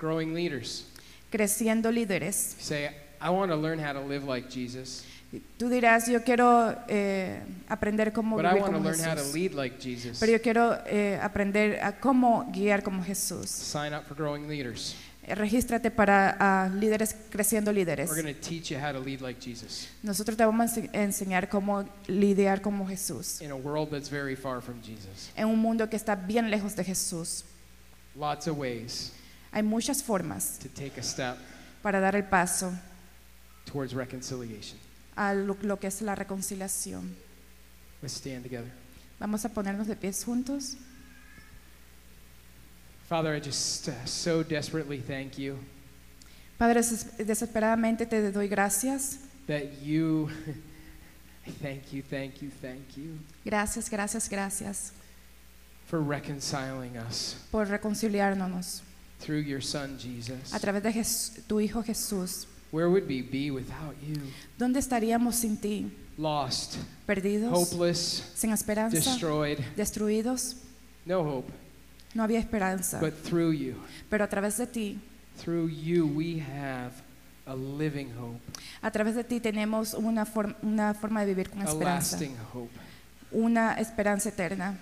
Growing 0.00 0.34
leaders. 0.34 0.84
Creciendo 1.30 1.92
líderes. 1.92 2.56
Say, 2.58 2.90
I 3.20 3.30
want 3.30 3.50
to 3.52 3.56
learn 3.56 3.78
how 3.78 3.92
to 3.92 4.00
live 4.00 4.24
like 4.24 4.48
Jesus, 4.50 5.04
Tú 5.58 5.68
dirás, 5.68 6.06
yo 6.08 6.22
quiero 6.24 6.74
eh, 6.88 7.42
aprender 7.68 8.12
cómo 8.14 8.36
but 8.36 8.46
I 8.46 8.48
vivir 8.48 8.62
want 8.62 8.72
to 8.72 8.78
como 8.78 8.90
learn 8.90 9.00
how 9.00 9.14
to 9.14 9.20
Jesús. 9.20 9.34
lead 9.34 9.52
like 9.52 9.76
Jesus. 9.78 10.18
Pero 10.18 10.32
yo 10.32 10.40
quiero 10.40 10.78
eh, 10.86 11.18
aprender 11.22 11.80
a 11.82 12.00
cómo 12.00 12.50
guiar 12.50 12.82
como 12.82 13.02
Jesús. 13.04 13.50
Sign 13.50 13.92
up 13.92 14.04
for 14.06 14.16
Growing 14.16 14.48
Leaders. 14.48 14.94
Eh, 15.24 15.34
Regístrate 15.34 15.90
para 15.90 16.34
ah, 16.40 16.70
líderes 16.70 17.14
creciendo 17.28 17.70
líderes. 17.72 18.08
We're 18.08 18.22
going 18.22 18.34
to 18.34 18.40
teach 18.40 18.70
you 18.70 18.78
how 18.78 18.90
to 18.92 19.00
lead 19.00 19.20
like 19.20 19.38
Jesus 19.38 19.88
Nosotros 20.02 20.38
te 20.38 20.46
vamos 20.46 20.72
a 20.72 20.80
ense- 20.80 20.90
enseñar 20.94 21.50
cómo 21.50 21.84
lidiar 22.06 22.62
como 22.62 22.86
Jesús. 22.88 23.42
in 23.42 23.50
a 23.50 23.54
world 23.56 23.90
that's 23.90 24.08
very 24.08 24.34
far 24.34 24.62
from 24.62 24.80
Jesus. 24.80 25.30
En 25.36 25.48
un 25.48 25.58
mundo 25.58 25.90
que 25.90 25.96
está 25.96 26.14
bien 26.16 26.50
lejos 26.50 26.74
de 26.74 26.84
Jesús. 26.84 27.44
Lots 28.16 28.48
of 28.48 28.56
ways 28.56 29.12
Hay 29.52 29.62
muchas 29.62 30.02
formas 30.02 30.58
to 30.60 30.68
take 30.70 30.98
a 30.98 31.02
step 31.02 31.36
para 31.82 32.00
dar 32.00 32.16
el 32.16 32.24
paso 32.24 32.72
towards 33.70 33.92
reconciliation. 33.92 34.78
A 35.18 35.34
lo, 35.34 35.56
lo 35.62 35.78
que 35.78 35.88
es 35.88 36.00
la 36.02 36.14
reconciliación. 36.14 37.14
Let's 38.00 38.14
stand 38.14 38.44
together. 38.44 38.70
Vamos 39.18 39.44
a 39.44 39.48
ponernos 39.48 39.86
de 39.88 39.96
pies 39.96 40.24
juntos. 40.24 40.76
Father, 43.08 43.34
I 43.34 43.40
just 43.40 43.88
uh, 43.88 43.92
so 44.06 44.42
desperately 44.42 45.00
thank 45.00 45.38
you 45.38 45.56
Padre, 46.58 46.82
des- 46.82 47.16
desesperadamente 47.26 48.04
te 48.06 48.30
doy 48.32 48.48
gracias. 48.48 49.18
that 49.46 49.80
you, 49.82 50.28
thank 51.62 51.90
you, 51.92 52.02
thank 52.02 52.42
you, 52.42 52.50
thank 52.60 52.96
you 52.96 53.18
Gracias, 53.44 53.88
gracias, 53.88 54.28
gracias 54.28 54.92
for 55.86 56.00
reconciling 56.02 56.96
us 56.98 57.36
por 57.50 57.66
reconciliarnos 57.68 58.82
through 59.20 59.40
your 59.42 59.62
Son, 59.62 59.98
Jesus. 59.98 60.52
a 60.52 60.58
través 60.60 60.82
de 60.82 60.92
Jes- 60.92 61.42
tu 61.46 61.60
Hijo 61.60 61.82
Jesús. 61.82 62.46
Where 62.70 62.88
would 62.88 63.06
we 63.08 63.22
be 63.22 63.50
without 63.50 63.94
you? 64.06 64.20
¿Dónde 64.58 64.78
estaríamos 64.78 65.36
sin 65.36 65.56
ti? 65.56 65.90
Lost, 66.18 66.76
Perdidos, 67.06 67.52
hopeless, 67.52 68.32
sin 68.34 68.50
esperanza, 68.52 68.96
destroyed, 68.98 69.58
destruidos. 69.76 70.56
no 71.06 71.20
hope. 71.20 71.50
No 72.14 72.22
había 72.24 72.38
esperanza. 72.40 72.98
But 73.00 73.14
through 73.22 73.52
you, 73.52 73.74
Pero 74.10 74.24
a 74.24 74.28
través 74.28 74.56
de 74.58 74.66
ti, 74.66 74.98
through 75.42 75.68
you, 75.70 76.06
we 76.06 76.40
have 76.40 76.92
a 77.46 77.54
living 77.54 78.08
hope, 78.18 78.40
a 78.82 78.90
través 78.90 79.14
de 79.14 79.22
ti 79.24 79.38
tenemos 79.40 79.94
una, 79.94 80.26
form- 80.26 80.56
una 80.62 80.92
forma 80.94 81.20
de 81.20 81.26
vivir 81.34 81.48
con 81.50 81.60
a 81.62 81.64
esperanza. 81.66 82.16
lasting 82.16 82.36
hope. 82.52 82.72
Una 83.30 83.74
esperanza 83.74 84.28
eterna. 84.30 84.76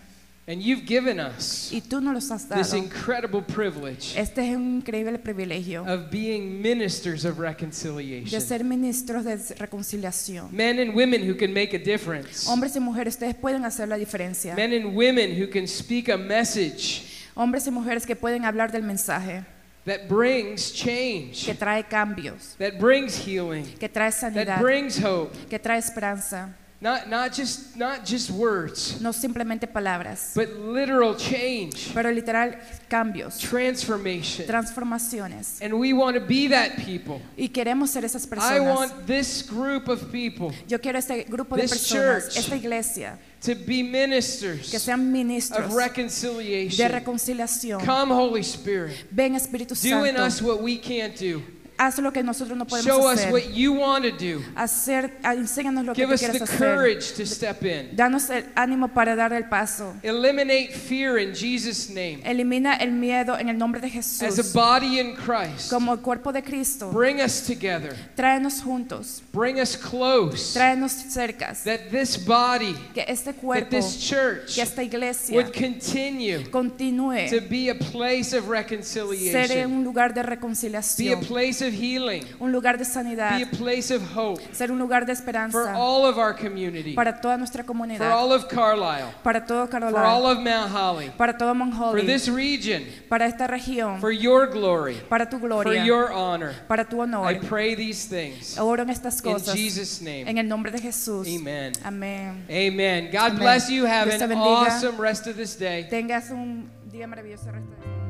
And 0.49 0.63
you've 0.63 0.87
given 0.87 1.19
us 1.19 1.73
Y 1.73 1.81
tú 1.81 2.01
nos 2.01 2.15
los 2.15 2.31
has 2.31 2.49
this 2.49 2.71
dado. 2.71 2.77
incredible 2.77 3.43
privilege 3.43 4.17
Este 4.17 4.49
es 4.49 4.57
un 4.57 4.77
increíble 4.77 5.19
privilegio 5.19 5.85
of 5.85 6.09
being 6.09 6.63
ministers 6.63 7.25
of 7.25 7.35
de 7.37 7.43
reconciliation. 7.43 8.41
ser 8.41 8.63
ministros 8.63 9.25
de 9.25 9.37
reconciliación. 9.59 10.53
Men 10.53 10.79
and 10.79 10.95
women 10.95 11.29
who 11.29 11.35
can 11.37 11.53
make 11.53 11.75
a 11.75 11.79
difference. 11.81 12.47
Hombres 12.49 12.77
y 12.77 12.81
mujeres, 12.81 13.15
ustedes 13.15 13.35
pueden 13.35 13.65
hacer 13.65 13.89
la 13.89 13.97
diferencia. 13.97 14.55
Men 14.55 14.73
and 14.73 14.95
women 14.97 15.33
who 15.33 15.49
can 15.51 15.67
speak 15.67 16.09
a 16.09 16.17
message 16.17 17.03
Hombres 17.35 17.67
y 17.67 17.71
mujeres 17.73 18.07
que 18.07 18.15
pueden 18.15 18.45
hablar 18.45 18.71
del 18.71 18.83
mensaje, 18.83 19.45
that 19.85 20.09
brings 20.09 20.71
que 20.71 20.79
change, 20.79 21.59
trae 21.59 21.83
cambios, 21.87 22.55
that 22.59 22.79
brings 22.79 23.17
healing, 23.17 23.65
que 23.79 23.89
trae 23.89 24.11
that 24.11 24.33
sanidad, 24.33 24.61
brings 24.61 24.97
hope. 24.97 25.33
que 25.51 25.59
trae 25.59 25.79
esperanza. 25.79 26.55
Not, 26.79 27.09
not, 27.09 27.33
just, 27.33 27.75
not 27.75 28.05
just 28.05 28.31
words, 28.31 29.01
No 29.01 29.11
simplemente 29.15 29.67
palabras, 29.67 30.33
but 30.35 30.51
literal 30.59 31.17
change, 31.17 31.91
pero 31.95 32.11
literal 32.11 32.55
cambios, 32.91 33.39
transformation. 33.39 34.47
transformaciones. 34.47 35.59
And 35.63 35.73
we 35.79 35.95
want 35.95 36.17
to 36.17 36.21
be 36.21 36.49
that 36.49 36.77
people. 36.77 37.23
Y 37.37 37.49
queremos 37.49 37.89
ser 37.91 38.05
esas 38.05 38.27
I 38.27 38.29
personas. 38.29 38.77
want 38.77 39.07
this 39.07 39.43
group 39.43 39.89
of 39.89 40.13
people 40.13 40.53
Yo 40.69 40.79
quiero 40.79 40.99
este 40.99 41.25
grupo 41.27 41.57
de 41.57 41.63
This 41.63 41.71
personas, 41.73 42.25
church 42.35 42.37
esta 42.37 42.57
iglesia, 42.57 43.19
to 43.41 43.55
be 43.55 43.83
que 43.83 43.85
ministers 43.85 44.69
sean 44.83 45.11
ministros 45.11 45.65
of 45.65 45.71
de 45.71 45.77
reconciliation. 45.79 46.91
reconciliación. 46.93 47.81
Come, 47.87 48.11
Holy 48.13 48.43
Spirit. 48.43 49.07
Ven 49.11 49.35
Espíritu 49.35 49.75
Do 49.81 50.05
in 50.05 50.17
Santo, 50.17 50.23
us 50.27 50.43
what 50.43 50.61
we 50.61 50.77
can't 50.77 51.17
do. 51.17 51.43
Haz 51.79 51.99
lo 51.99 52.13
que 52.13 52.23
nosotros 52.23 52.57
no 52.57 52.67
podemos 52.67 52.87
Show 52.87 53.07
us 53.07 53.19
hacer. 53.21 53.33
what 53.33 53.53
you 53.53 53.75
want 53.75 54.05
to 54.05 54.11
do. 54.13 54.43
hacer 54.55 55.19
ah, 55.23 55.35
enséñanos 55.35 55.85
lo 55.85 55.93
que 55.93 56.03
Give 56.03 56.09
tú 56.09 56.15
us 56.15 56.21
quieres 56.21 56.39
the 56.39 56.45
hacer. 56.45 56.59
courage 56.59 57.13
to 57.15 57.27
step 57.27 57.63
in. 57.65 57.95
Danos 57.95 58.31
el 58.31 58.45
ánimo 58.55 58.89
para 58.89 59.15
dar 59.15 59.33
el 59.33 59.45
paso. 59.49 59.95
Eliminate 60.03 60.71
fear 60.73 61.19
in 61.19 61.35
Jesus' 61.35 61.89
name. 61.91 62.21
Elimina 62.25 62.77
el 62.77 62.93
miedo 62.93 63.39
en 63.39 63.49
el 63.49 63.59
nombre 63.59 63.81
de 63.81 63.89
As 63.89 64.23
a 64.23 64.27
Jesús. 64.27 64.53
body 64.53 65.01
in 65.01 65.15
Christ, 65.17 65.71
Como 65.71 65.93
el 65.93 66.01
cuerpo 66.01 66.33
de 66.33 66.43
Cristo, 66.43 66.91
bring 66.91 67.21
us 67.21 67.43
together. 67.47 67.95
tráenos 68.15 68.63
juntos, 68.63 69.23
Bring 69.33 69.61
us 69.61 69.77
close. 69.77 70.55
tráenos 70.55 70.93
cercas. 70.93 71.65
That 71.65 71.91
this 71.91 72.17
body, 72.17 72.75
Que 72.95 73.05
este 73.07 73.33
that 73.33 73.41
cuerpo, 73.41 73.71
this 73.71 73.99
church 73.99 74.55
que 74.55 74.63
esta 74.63 74.83
iglesia 74.83 75.35
would 75.37 75.53
continue 75.53 76.43
to 76.45 77.41
be 77.49 77.69
a 77.69 77.75
place 77.75 78.33
of 78.33 78.45
ser 78.45 78.51
reconciliation, 78.51 79.73
un 79.73 79.85
lugar 79.85 80.15
de 80.15 80.23
be 80.23 80.27
a 80.27 80.31
reconciliación, 80.31 81.21
place 81.27 81.61
of 81.66 81.66
healing, 81.75 82.25
un 82.41 82.53
lugar 82.53 82.77
de 82.79 82.85
be 82.85 82.91
sanidad, 82.91 83.41
a 83.43 83.47
place 83.47 83.91
of 83.95 84.03
hope 84.17 84.41
ser 84.53 84.71
un 84.71 84.79
lugar 84.79 85.05
de 85.07 85.15
for 85.15 85.23
esperanza 85.23 85.75
all 85.77 86.07
of 86.07 86.19
our 86.19 86.35
community, 86.35 86.95
para 86.95 87.21
toda 87.21 87.37
nuestra 87.37 87.63
for 87.63 87.67
comunidad, 87.73 88.11
all 88.13 88.33
of 88.33 88.49
Carlisle, 88.49 89.13
para 89.23 89.45
todo 89.47 89.67
for 89.67 89.99
all 89.99 90.27
of 90.27 90.39
Mount 90.39 90.71
Holly, 90.73 91.11
para 91.17 91.37
todo 91.37 91.55
Mount 91.55 91.75
for 91.75 91.97
Holly, 91.97 92.07
this 92.07 92.29
region, 92.29 92.85
para 93.09 93.27
esta 93.27 93.47
región, 93.47 94.01
for 94.01 94.13
your 94.13 94.47
glory, 94.47 94.97
para 95.09 95.29
tu 95.29 95.39
for 95.39 95.49
gloria, 95.49 95.85
your 95.85 96.13
honor. 96.13 96.55
para 96.69 96.85
tu 96.85 97.01
honor. 97.01 97.25
I 97.27 97.39
pray 97.39 97.75
these 97.75 98.07
things 98.07 98.59
Oro 98.59 98.83
en 98.83 98.91
estas 98.91 99.21
in 99.25 99.39
Jesus' 99.57 100.01
en 100.01 100.05
name. 100.27 100.39
el 100.41 100.49
nombre 100.49 100.71
de 100.71 100.79
Jesús. 100.79 101.27
Amen. 101.29 101.73
Amén. 101.85 102.45
Amen. 102.51 103.11
God 103.11 103.33
Amen. 103.33 103.39
bless 103.39 103.69
you. 103.71 103.85
Have 103.87 104.09
Dios 104.09 104.21
an 104.23 104.33
awesome 104.33 104.97
rest 105.01 105.27
of 105.27 105.37
this 105.37 105.57
day. 105.57 105.87
Tengas 105.91 106.31
un 106.31 106.69
día 106.91 107.07
maravilloso. 107.07 107.51
resto 107.51 107.71
de- 107.71 108.06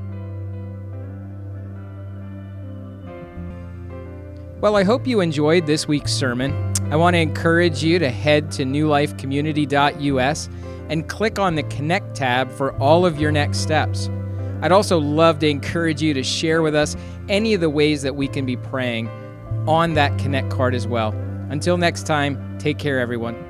Well, 4.62 4.76
I 4.76 4.84
hope 4.84 5.06
you 5.06 5.20
enjoyed 5.20 5.66
this 5.66 5.86
week's 5.86 6.14
sermon. 6.14 6.72
I 6.90 6.96
want 6.96 7.12
to 7.12 7.20
encourage 7.20 7.84
you 7.84 7.98
to 7.98 8.08
head 8.08 8.50
to 8.52 8.64
newlifecommunity.us 8.64 10.48
and 10.88 11.06
click 11.06 11.38
on 11.38 11.56
the 11.56 11.62
Connect 11.64 12.16
tab 12.16 12.50
for 12.50 12.72
all 12.78 13.04
of 13.04 13.20
your 13.20 13.30
next 13.30 13.58
steps. 13.58 14.08
I'd 14.62 14.72
also 14.72 14.98
love 14.98 15.40
to 15.40 15.48
encourage 15.48 16.00
you 16.00 16.14
to 16.14 16.22
share 16.22 16.62
with 16.62 16.74
us 16.74 16.96
any 17.28 17.52
of 17.52 17.60
the 17.60 17.68
ways 17.68 18.00
that 18.00 18.16
we 18.16 18.28
can 18.28 18.46
be 18.46 18.56
praying 18.56 19.10
on 19.68 19.92
that 19.92 20.18
Connect 20.18 20.48
card 20.48 20.74
as 20.74 20.86
well. 20.86 21.12
Until 21.50 21.76
next 21.76 22.04
time, 22.04 22.56
take 22.58 22.78
care, 22.78 22.98
everyone. 22.98 23.45